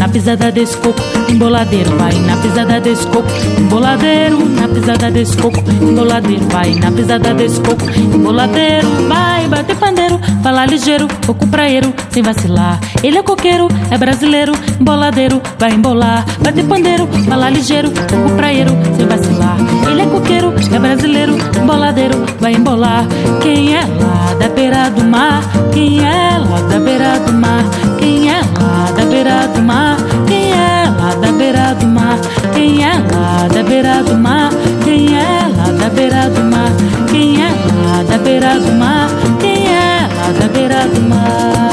Na 0.08 0.14
pisada 0.14 0.51
desse 0.53 0.78
coco, 0.78 1.01
emboladeiro 1.30 1.97
vai. 1.97 2.14
Na 2.22 2.38
pisada 2.38 2.80
desse 2.80 3.05
coco, 3.08 3.28
emboladeiro. 3.60 4.39
Na 4.45 4.66
pisada 4.70 5.12
desse 5.12 5.36
coco, 5.36 5.60
emboladeiro 5.82 6.45
vai. 6.49 6.76
Na 6.76 6.89
pisada 6.89 7.34
desse 7.34 7.60
coco, 7.60 7.84
emboladeiro 8.16 8.88
vai. 9.10 9.47
Bater 9.49 9.76
pandeiro, 9.76 10.18
falar 10.41 10.66
ligeiro, 10.66 11.10
coco 11.26 11.45
praieiro, 11.47 11.93
sem 12.10 12.24
vacilar. 12.24 12.80
Ele 13.03 13.18
é 13.18 13.22
coqueiro, 13.22 13.68
é 13.91 13.97
brasileiro, 13.97 14.53
emboladeiro, 14.80 15.41
vai 15.60 15.74
embolar. 15.74 16.26
Bater 16.39 16.64
pandeiro, 16.64 17.05
falar 17.28 17.49
ligeiro, 17.49 17.91
coco 17.91 18.36
praieiro, 18.38 18.72
sem 18.95 19.05
vacilar. 19.05 19.58
Ele 19.91 20.01
é 20.03 20.05
coqueiro, 20.05 20.53
é 20.74 20.80
brasileiro, 20.80 21.38
emboladeiro, 21.62 22.26
vai 22.39 22.53
embolar. 22.53 23.05
Quem 23.41 23.76
é 23.76 23.82
lá 23.82 24.34
da 24.39 24.47
beira 24.47 24.89
do 24.89 25.03
mar? 25.03 25.41
Quem 25.74 25.99
é 25.99 26.38
lá 26.38 26.62
da 26.62 26.80
beira 26.80 27.20
do 27.20 27.34
mar? 27.34 27.64
Quem 27.99 28.30
é 28.30 28.39
lá 28.39 28.91
da 28.95 29.05
beira 29.05 29.47
do 29.47 29.62
mar? 29.62 29.96
Quem 30.27 30.51
é 30.51 30.89
lá 30.89 31.15
da 31.15 31.31
beira 31.31 31.73
do 31.75 31.87
mar? 31.87 32.19
Quem 32.53 32.83
é 32.83 32.93
lá 33.13 33.47
da 33.47 33.63
beira 33.63 34.03
do 34.03 34.15
mar? 34.15 34.51
Quem 34.83 35.15
é 35.15 35.47
lá 35.55 35.71
da 35.71 35.89
beira 35.89 36.29
do 36.29 36.43
mar? 36.43 36.71
Quem 37.11 37.41
é 37.41 37.49
lá 37.49 38.03
da 38.03 38.17
beira 38.17 38.59
do 38.59 38.71
mar? 38.73 39.09
Quem 39.39 39.67
é 39.67 40.09
lá 40.15 40.31
da 40.39 40.47
beira 40.47 40.87
do 40.87 41.01
mar? 41.01 41.67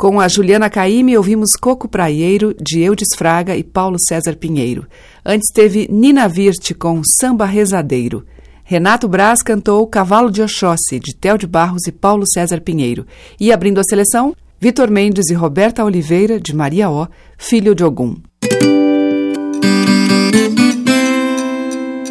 Com 0.00 0.18
a 0.18 0.28
Juliana 0.28 0.70
Caime, 0.70 1.14
ouvimos 1.14 1.50
Coco 1.60 1.86
Praieiro, 1.86 2.54
de 2.58 2.80
Eudes 2.80 3.10
Fraga 3.18 3.54
e 3.54 3.62
Paulo 3.62 3.96
César 4.00 4.34
Pinheiro. 4.34 4.86
Antes 5.22 5.52
teve 5.52 5.86
Nina 5.90 6.26
Virte 6.26 6.72
com 6.72 7.02
Samba 7.04 7.44
Rezadeiro. 7.44 8.24
Renato 8.70 9.08
Braz 9.08 9.42
cantou 9.42 9.84
Cavalo 9.84 10.30
de 10.30 10.40
Oxóssi, 10.40 11.00
de 11.00 11.12
Tel 11.12 11.36
de 11.36 11.44
Barros 11.44 11.88
e 11.88 11.90
Paulo 11.90 12.22
César 12.24 12.60
Pinheiro. 12.60 13.04
E 13.40 13.52
abrindo 13.52 13.80
a 13.80 13.82
seleção, 13.82 14.32
Vitor 14.60 14.88
Mendes 14.88 15.28
e 15.28 15.34
Roberta 15.34 15.84
Oliveira, 15.84 16.38
de 16.38 16.54
Maria 16.54 16.88
O, 16.88 17.08
Filho 17.36 17.74
de 17.74 17.82
Ogum. 17.82 18.14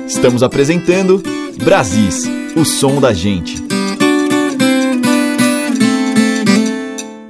Estamos 0.06 0.44
apresentando 0.44 1.24
Brasis, 1.64 2.26
o 2.58 2.66
som 2.66 3.00
da 3.00 3.14
gente. 3.14 3.56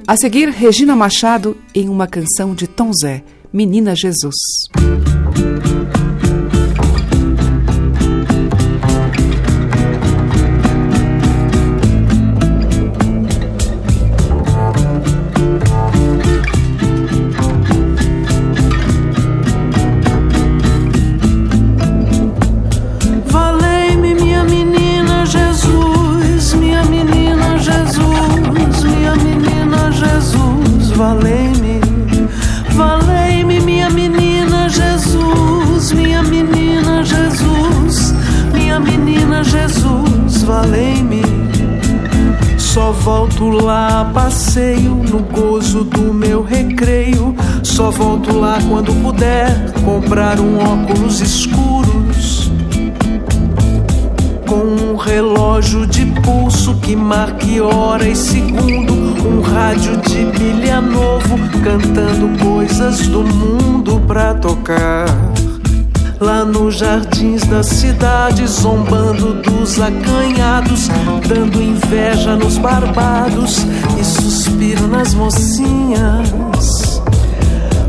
A 0.08 0.16
seguir, 0.16 0.48
Regina 0.48 0.96
Machado 0.96 1.56
em 1.72 1.88
uma 1.88 2.08
canção 2.08 2.52
de 2.52 2.66
Tom 2.66 2.90
Zé, 3.00 3.22
Menina 3.52 3.94
Jesus. 3.94 4.34
Volto 43.40 43.64
lá 43.64 44.02
a 44.02 44.04
passeio 44.04 44.96
no 44.96 45.20
gozo 45.20 45.82
do 45.82 46.12
meu 46.12 46.42
recreio. 46.42 47.34
Só 47.62 47.90
volto 47.90 48.38
lá 48.38 48.58
quando 48.68 48.92
puder 49.02 49.72
comprar 49.82 50.38
um 50.38 50.58
óculos 50.58 51.22
escuros 51.22 52.50
com 54.46 54.92
um 54.92 54.96
relógio 54.96 55.86
de 55.86 56.04
pulso 56.22 56.74
que 56.82 56.94
marque 56.94 57.60
hora 57.60 58.06
e 58.06 58.14
segundo, 58.14 58.92
um 58.92 59.40
rádio 59.40 59.96
de 59.98 60.26
pilha 60.38 60.80
novo 60.82 61.38
cantando 61.64 62.44
coisas 62.44 63.06
do 63.06 63.22
mundo 63.22 64.02
pra 64.06 64.34
tocar. 64.34 65.29
Lá 66.20 66.44
nos 66.44 66.76
jardins 66.76 67.46
da 67.46 67.62
cidade, 67.62 68.46
zombando 68.46 69.42
dos 69.42 69.80
acanhados, 69.80 70.88
dando 71.26 71.62
inveja 71.62 72.36
nos 72.36 72.58
barbados 72.58 73.64
e 73.98 74.04
suspiro 74.04 74.86
nas 74.86 75.14
mocinhas. 75.14 77.00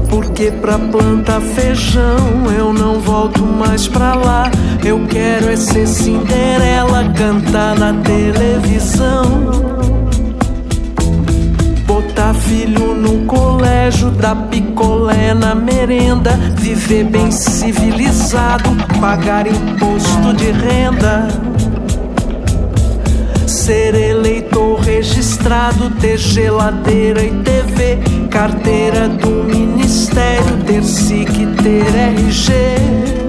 Porque 0.10 0.50
pra 0.50 0.80
plantar 0.80 1.42
feijão 1.42 2.50
eu 2.58 2.72
não 2.72 3.02
volto 3.02 3.44
mais 3.44 3.90
pra 3.90 4.16
lá. 4.16 4.50
Eu 4.82 5.06
quero 5.08 5.50
é 5.50 5.58
ser 5.58 5.86
Cinderela, 5.86 7.12
cantar 7.14 7.78
na 7.78 7.92
televisão. 8.02 10.01
Filho 12.52 12.94
no 12.94 13.26
colégio, 13.28 14.12
dar 14.12 14.36
picolé 14.50 15.34
na 15.34 15.56
merenda. 15.56 16.32
Viver 16.58 17.06
bem 17.06 17.32
civilizado, 17.32 18.72
pagar 19.00 19.48
imposto 19.48 20.34
de 20.34 20.52
renda. 20.52 21.30
Ser 23.48 23.96
eleitor 23.96 24.82
registrado, 24.82 25.92
ter 25.92 26.18
geladeira 26.18 27.24
e 27.24 27.32
TV, 27.42 28.00
carteira 28.30 29.08
do 29.08 29.46
ministério, 29.46 30.58
ter 30.68 30.84
SIC, 30.84 31.32
ter 31.64 31.88
RG. 31.96 33.21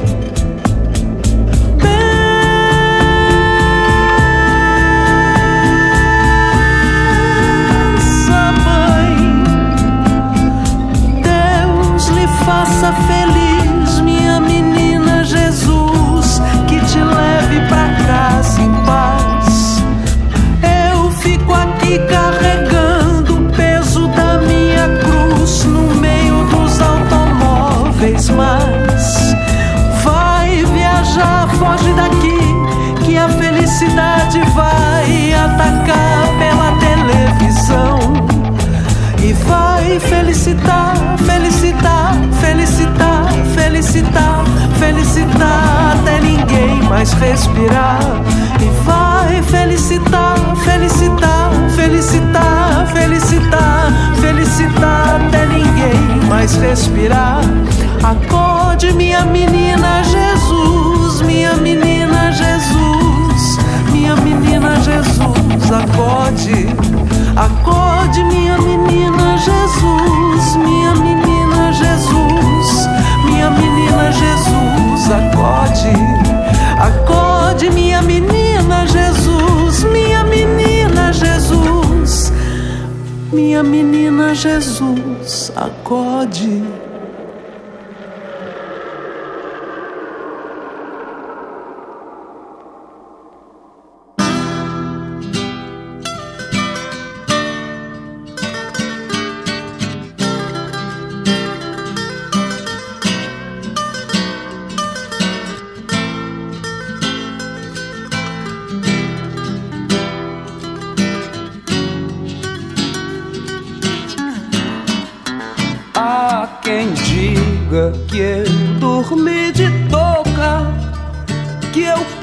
Respirar. 47.23 48.01
E 48.61 48.69
vai 48.85 49.43
felicitar, 49.43 50.37
felicitar, 50.65 51.51
felicitar, 51.75 52.87
felicitar, 52.93 53.93
felicitar 54.21 55.21
até 55.27 55.47
ninguém 55.47 56.29
mais 56.29 56.55
respirar. 56.57 57.41
Acorde, 58.03 58.93
minha 58.93 59.25
menina 59.25 60.03
Jesus, 60.03 61.23
minha 61.23 61.55
menina 61.55 62.33
Jesus, 62.33 63.59
minha 63.93 64.17
menina 64.17 64.75
Jesus, 64.81 65.71
acorde, 65.71 66.67
acorde, 67.37 68.25
minha 68.25 68.59
menina 68.59 69.37
Jesus, 69.39 70.57
minha 70.57 70.95
menina 70.97 71.73
Jesus, 71.73 72.89
minha 73.25 73.51
menina 73.51 74.11
Jesus, 74.13 75.11
acorde, 75.11 76.22
acorde, 76.83 77.71
minha 77.71 78.03
menina 78.03 78.85
Jesus, 78.87 79.85
minha 79.85 80.25
menina 80.25 81.13
Jesus, 81.13 82.33
minha 83.33 83.63
menina 83.63 84.35
Jesus, 84.35 85.53
acorde. 85.55 86.82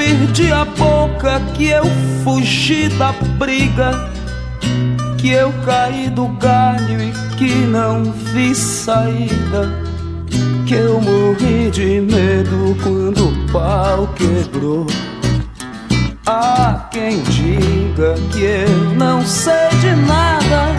Perdi 0.10 0.51
a 0.51 0.66
boca, 0.66 1.39
que 1.53 1.68
eu 1.68 1.84
fugi 2.24 2.89
da 2.97 3.12
briga, 3.38 4.10
que 5.20 5.30
eu 5.30 5.53
caí 5.64 6.10
do 6.10 6.28
galho 6.30 6.99
e 6.99 7.12
que 7.38 7.53
não 7.53 8.12
vi 8.12 8.55
saída, 8.55 9.72
que 10.66 10.74
eu 10.74 10.99
morri 10.99 11.70
de 11.70 12.01
medo 12.01 12.76
quando 12.82 13.30
o 13.30 13.51
pau 13.51 14.07
quebrou. 14.16 14.88
Há 16.26 16.89
quem 16.91 17.22
diga 17.24 18.16
que 18.32 18.43
eu 18.43 18.95
não 18.95 19.24
sei 19.26 19.70
de 19.82 19.95
nada 20.07 20.70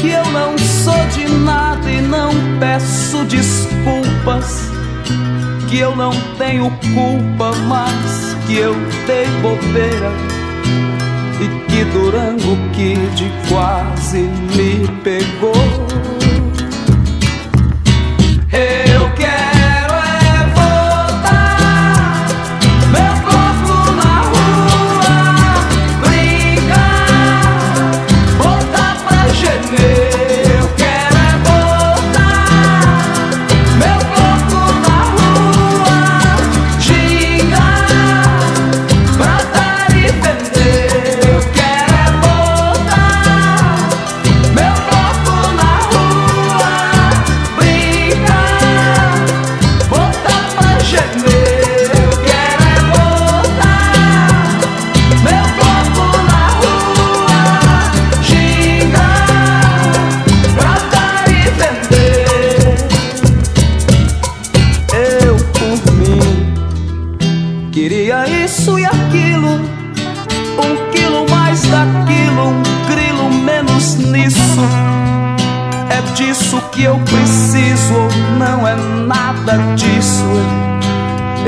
que 0.00 0.10
eu 0.10 0.24
não 0.32 0.58
sou 0.58 1.06
de 1.14 1.26
nada 1.44 1.90
e 1.90 2.02
não 2.02 2.30
peço 2.60 3.24
desculpas. 3.24 4.73
Que 5.68 5.78
eu 5.80 5.96
não 5.96 6.12
tenho 6.38 6.70
culpa, 6.94 7.50
mas 7.66 8.36
que 8.46 8.56
eu 8.56 8.74
dei 9.06 9.26
bobeira. 9.42 10.12
E 11.40 11.48
que 11.68 11.84
Durango 11.86 12.56
Kid 12.72 13.32
quase 13.48 14.18
me 14.56 14.86
pegou. 15.02 15.52
Eu 18.52 18.93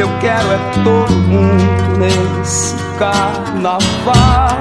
Eu 0.07 0.19
quero 0.21 0.53
é 0.53 0.59
todo 0.85 1.13
mundo 1.13 1.99
nesse 1.99 2.77
carnaval. 2.97 4.56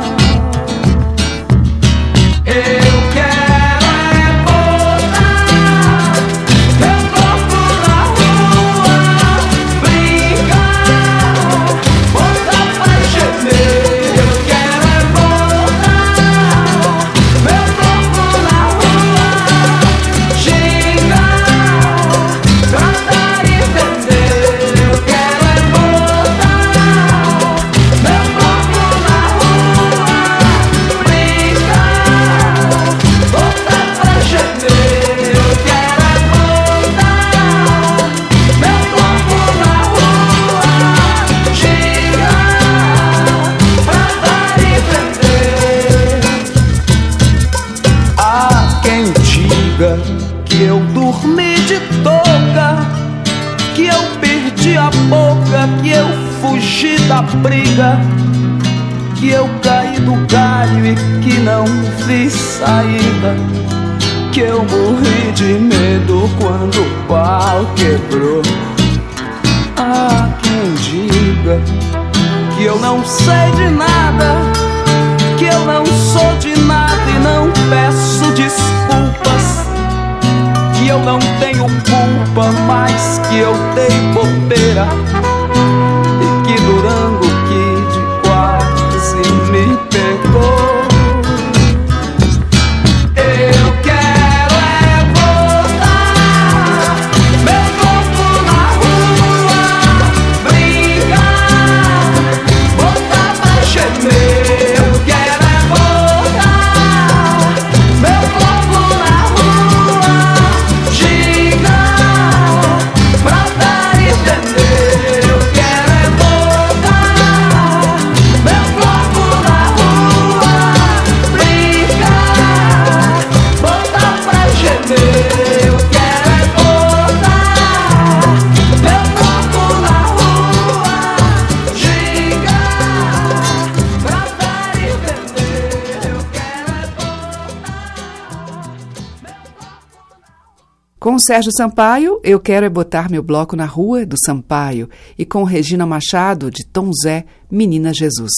Sérgio 141.25 141.51
Sampaio, 141.57 142.19
eu 142.23 142.39
quero 142.39 142.67
é 142.67 142.69
botar 142.69 143.09
meu 143.09 143.23
bloco 143.23 143.55
na 143.55 143.65
rua 143.65 144.05
do 144.05 144.15
Sampaio. 144.15 144.87
E 145.17 145.25
com 145.25 145.43
Regina 145.43 145.83
Machado, 145.83 146.51
de 146.51 146.63
Tom 146.63 146.91
Zé, 147.03 147.25
Menina 147.49 147.91
Jesus. 147.91 148.31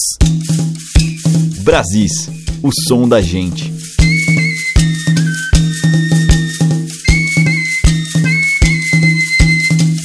Brasis, 1.62 2.30
o 2.62 2.70
som 2.88 3.06
da 3.06 3.20
gente. 3.20 3.70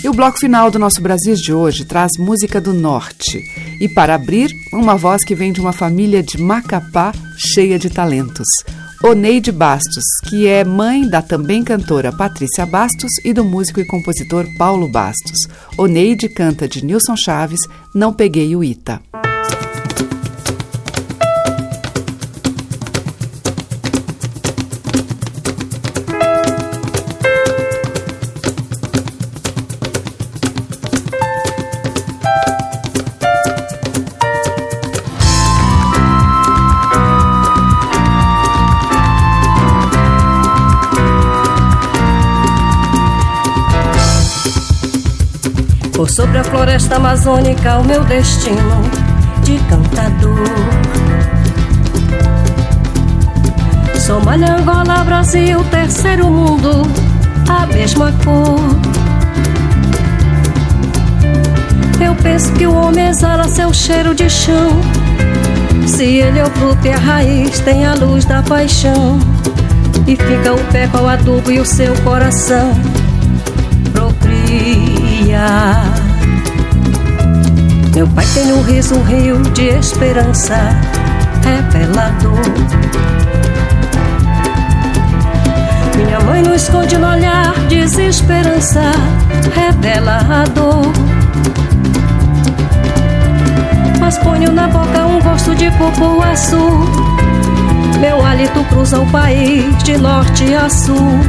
E 0.04 0.10
o 0.10 0.14
bloco 0.14 0.38
final 0.38 0.70
do 0.70 0.78
nosso 0.78 1.02
Brasis 1.02 1.40
de 1.40 1.54
hoje 1.54 1.86
traz 1.86 2.12
música 2.20 2.60
do 2.60 2.74
Norte. 2.74 3.46
E 3.80 3.88
para 3.88 4.16
abrir, 4.16 4.52
uma 4.74 4.98
voz 4.98 5.24
que 5.24 5.36
vem 5.36 5.54
de 5.54 5.62
uma 5.62 5.72
família 5.72 6.22
de 6.22 6.38
Macapá 6.38 7.14
cheia 7.38 7.80
de 7.80 7.90
talentos. 7.90 8.48
Oneide 9.06 9.51
Bastos, 9.51 10.06
que 10.30 10.47
é 10.47 10.64
mãe 10.64 11.06
da 11.06 11.22
também 11.22 11.62
cantora 11.62 12.10
Patrícia 12.10 12.66
Bastos 12.66 13.12
e 13.26 13.34
do 13.34 13.43
músico 13.43 13.82
e 13.82 13.86
compositor 13.86 14.47
Paulo 14.58 14.88
Bastos. 14.88 15.45
Oneide 15.78 16.30
canta 16.30 16.70
de 16.70 16.86
Nilson 16.86 17.18
Chaves, 17.18 17.60
Não 17.93 18.14
Peguei 18.14 18.56
o 18.56 18.64
Ita. 18.64 19.01
A 46.44 46.46
floresta 46.46 46.98
amazônica, 46.98 47.78
o 47.78 47.86
meu 47.86 48.04
destino 48.04 48.82
de 49.44 49.58
cantador. 49.70 50.38
Somália, 53.96 54.58
Angola, 54.58 55.04
Brasil, 55.06 55.64
terceiro 55.66 56.30
mundo, 56.30 56.84
a 57.50 57.66
mesma 57.68 58.12
cor. 58.24 58.60
Eu 62.06 62.14
penso 62.16 62.52
que 62.54 62.68
o 62.68 62.74
homem 62.74 63.08
exala 63.08 63.48
seu 63.48 63.74
cheiro 63.74 64.14
de 64.14 64.30
chão. 64.30 64.70
Se 65.88 66.04
ele 66.04 66.39
é 66.39 66.44
o 66.44 66.50
fruto 66.52 66.86
e 66.86 66.91
a 66.91 66.98
raiz, 66.98 67.60
tem 67.62 67.86
a 67.86 67.94
luz 67.94 68.26
da 68.26 68.44
paixão. 68.44 69.18
E 70.06 70.16
fica 70.16 70.54
o 70.54 70.60
pé 70.72 70.88
com 70.88 71.00
o 71.00 71.08
adubo 71.08 71.50
e 71.50 71.60
o 71.60 71.66
seu 71.66 71.96
coração 72.02 72.74
procria. 73.94 76.03
Meu 77.96 78.08
pai 78.08 78.26
tem 78.34 78.52
um 78.52 78.62
riso, 78.64 78.96
um 78.96 79.04
rio 79.04 79.39
de 79.54 79.68
esperança 79.68 80.56
revelador. 81.44 82.41
Minha 85.96 86.20
mãe 86.22 86.41
não 86.41 86.56
esconde 86.56 86.98
no 86.98 87.08
olhar 87.08 87.54
desesperança 87.70 88.82
revelador. 89.54 90.91
Mas 94.00 94.18
ponho 94.18 94.52
na 94.52 94.68
boca 94.68 95.06
um 95.06 95.22
gosto 95.22 95.54
de 95.54 95.70
cupuaçu. 95.72 96.58
Meu 98.00 98.26
hálito 98.26 98.64
cruza 98.66 99.00
o 99.00 99.06
país 99.12 99.84
de 99.84 99.98
norte 100.00 100.54
a 100.56 100.68
sul. 100.68 101.20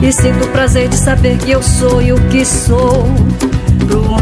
E 0.00 0.12
sinto 0.12 0.44
o 0.44 0.48
prazer 0.48 0.88
de 0.88 0.96
saber 0.96 1.36
que 1.38 1.50
eu 1.50 1.62
sou 1.62 2.00
e 2.00 2.12
o 2.12 2.20
que 2.28 2.44
sou 2.44 3.04
pro 3.86 4.19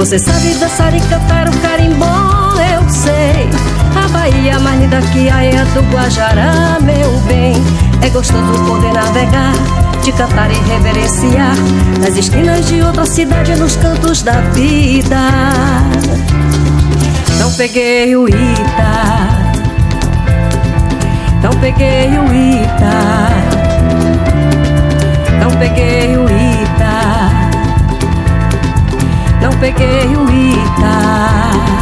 Você 0.00 0.18
sabe 0.18 0.54
dançar 0.54 0.94
e 0.94 1.00
cantar 1.02 1.46
o 1.46 1.52
carimbó, 1.58 2.54
eu 2.72 2.88
sei. 2.88 3.50
A 3.94 4.08
Bahia 4.08 4.58
mais 4.58 4.80
linda 4.80 4.98
que 5.12 5.28
a 5.28 5.44
é 5.44 5.62
do 5.62 5.82
Guajará, 5.92 6.78
meu 6.80 7.18
bem. 7.28 7.52
É 8.00 8.08
gostoso 8.08 8.64
poder 8.64 8.94
navegar, 8.94 9.52
de 10.02 10.10
cantar 10.12 10.50
e 10.50 10.54
reverenciar 10.70 11.54
nas 12.00 12.16
esquinas 12.16 12.66
de 12.66 12.80
outra 12.80 13.04
cidade, 13.04 13.54
nos 13.56 13.76
cantos 13.76 14.22
da 14.22 14.40
vida. 14.54 15.20
Não 17.38 17.52
peguei 17.52 18.16
o 18.16 18.26
Ita, 18.26 19.52
não 21.42 21.50
peguei 21.60 22.08
o 22.18 22.24
Ita, 22.24 23.30
não 25.42 25.50
peguei 25.58 26.16
o 26.16 26.24
Ita 26.24 26.39
não 29.40 29.50
peguei 29.58 30.16
o 30.16 30.28
Ita. 30.30 31.80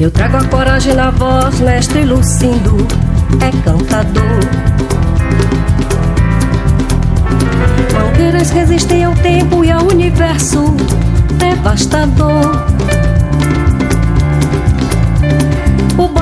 Eu 0.00 0.12
trago 0.12 0.36
a 0.36 0.44
coragem 0.44 0.94
na 0.94 1.10
voz, 1.10 1.60
mestre 1.60 2.04
Lucindo 2.04 2.86
é 3.40 3.50
cantador. 3.62 4.40
Mangueiras 7.92 8.50
resistem 8.50 9.04
ao 9.04 9.14
tempo 9.16 9.64
e 9.64 9.70
ao 9.70 9.84
universo 9.86 10.76
devastador. 11.38 12.78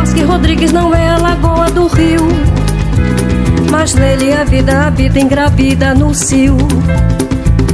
Bosque 0.07 0.23
Rodrigues 0.23 0.71
não 0.71 0.95
é 0.95 1.09
a 1.09 1.19
lagoa 1.19 1.69
do 1.69 1.89
rio, 1.89 2.29
mas 3.73 3.93
nele 3.93 4.33
a 4.33 4.45
vida 4.45 4.87
habita 4.87 5.19
engravida 5.19 5.97
no 5.97 6.15
cio. 6.15 6.57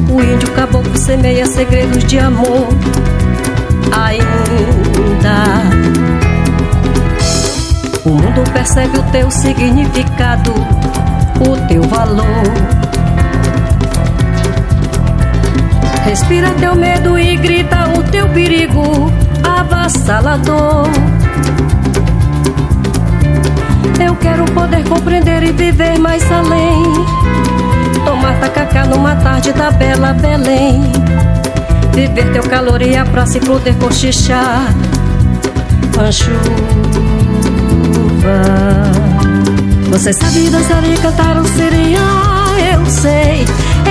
O 0.08 0.18
índio 0.18 0.50
caboclo 0.52 0.96
semeia 0.96 1.44
segredos 1.44 2.02
de 2.04 2.18
amor. 2.18 2.68
Ainda 3.92 5.44
o 8.06 8.08
mundo 8.08 8.50
percebe 8.50 8.98
o 8.98 9.02
teu 9.12 9.30
significado, 9.30 10.54
o 11.38 11.68
teu 11.68 11.82
valor. 11.82 12.44
Respira 16.06 16.48
teu 16.52 16.74
medo 16.74 17.18
e 17.18 17.36
grita 17.36 17.90
o 17.90 18.02
teu 18.04 18.26
perigo 18.30 19.12
avassalador. 19.44 20.88
Quero 24.22 24.44
poder 24.46 24.84
compreender 24.88 25.42
e 25.42 25.52
viver 25.52 25.98
mais 25.98 26.22
além. 26.30 26.82
Tomar 28.04 28.38
tacacá 28.40 28.86
numa 28.86 29.16
tarde 29.16 29.52
da 29.52 29.70
bela 29.70 30.12
Belém. 30.12 30.92
Viver 31.92 32.32
teu 32.32 32.42
calor 32.44 32.80
e 32.80 32.96
a 32.96 33.04
praça 33.04 33.38
e 33.38 33.40
poder 33.40 33.74
cochichar. 33.76 34.72
Com 35.94 36.10
chuva. 36.12 36.72
Você 39.90 40.12
sabe 40.12 40.48
dançar 40.48 40.82
e 40.84 40.96
cantar 40.96 41.36
um 41.36 41.44
siriá, 41.44 42.31
eu 42.82 42.90
sei. 42.90 43.44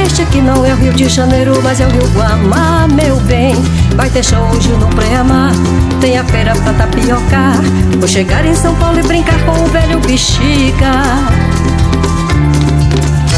Este 0.03 0.21
aqui 0.23 0.41
não 0.41 0.65
é 0.65 0.73
o 0.73 0.75
Rio 0.75 0.93
de 0.93 1.07
Janeiro, 1.07 1.59
mas 1.63 1.79
é 1.79 1.87
o 1.87 1.89
Rio 1.89 2.07
Guamá, 2.13 2.87
meu 2.87 3.15
bem. 3.21 3.55
Vai 3.95 4.09
ter 4.09 4.23
show 4.23 4.43
hoje 4.49 4.69
no 4.69 4.87
Preamar, 4.87 5.51
tem 5.99 6.17
a 6.17 6.23
feira 6.25 6.53
pra 6.55 6.73
tapiocar. 6.73 7.55
Vou 7.97 8.07
chegar 8.07 8.45
em 8.45 8.55
São 8.55 8.75
Paulo 8.75 8.99
e 8.99 9.03
brincar 9.03 9.39
com 9.45 9.63
o 9.63 9.67
velho 9.67 9.99
bexiga. 10.01 10.91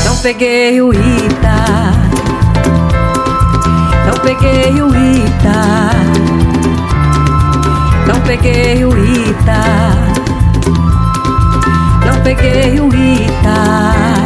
Não 0.05 0.15
peguei 0.17 0.81
o 0.81 0.93
Ita, 0.93 1.91
não 4.05 4.19
peguei 4.23 4.81
o 4.81 4.87
Ita, 4.95 5.89
não 8.07 8.21
peguei 8.21 8.85
o 8.85 9.05
Ita, 9.05 9.63
não 12.05 12.21
peguei 12.21 12.79
o 12.79 12.87
Ita. 12.87 14.22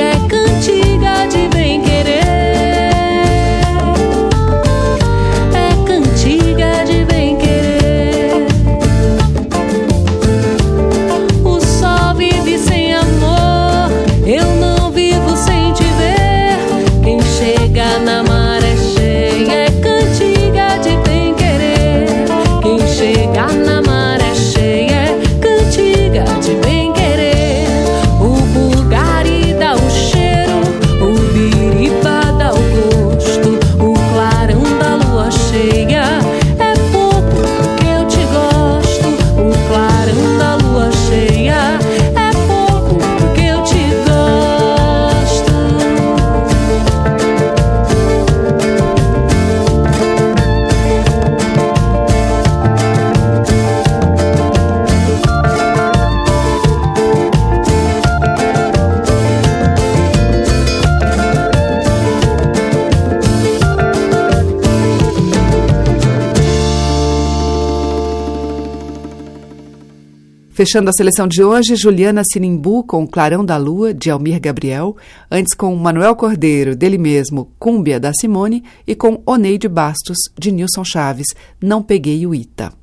Fechando 70.59 70.89
a 70.89 70.91
seleção 70.93 71.25
de 71.25 71.41
hoje, 71.41 71.77
Juliana 71.77 72.21
Sinimbu 72.33 72.83
com 72.83 73.07
Clarão 73.07 73.45
da 73.45 73.55
Lua, 73.55 73.93
de 73.93 74.11
Almir 74.11 74.41
Gabriel, 74.41 74.93
antes 75.31 75.53
com 75.53 75.73
Manuel 75.73 76.13
Cordeiro, 76.17 76.75
dele 76.75 76.97
mesmo, 76.97 77.49
Cúmbia, 77.57 77.97
da 77.97 78.11
Simone, 78.13 78.65
e 78.85 78.93
com 78.93 79.23
Oneide 79.25 79.69
Bastos, 79.69 80.17
de 80.37 80.51
Nilson 80.51 80.83
Chaves, 80.83 81.27
Não 81.61 81.81
Peguei 81.81 82.27
o 82.27 82.35
Ita. 82.35 82.73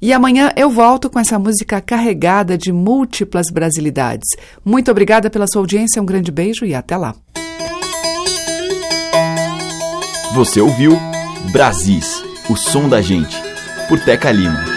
E 0.00 0.12
amanhã 0.12 0.52
eu 0.54 0.70
volto 0.70 1.10
com 1.10 1.18
essa 1.18 1.36
música 1.36 1.80
carregada 1.80 2.56
de 2.56 2.72
múltiplas 2.72 3.46
brasilidades. 3.52 4.28
Muito 4.64 4.92
obrigada 4.92 5.28
pela 5.28 5.48
sua 5.52 5.62
audiência, 5.62 6.00
um 6.00 6.06
grande 6.06 6.30
beijo 6.30 6.64
e 6.64 6.72
até 6.72 6.96
lá. 6.96 7.16
Você 10.34 10.60
ouviu 10.60 10.96
Brasis, 11.50 12.22
o 12.48 12.54
som 12.54 12.88
da 12.88 13.02
gente, 13.02 13.36
por 13.88 13.98
Teca 13.98 14.30
Lima. 14.30 14.73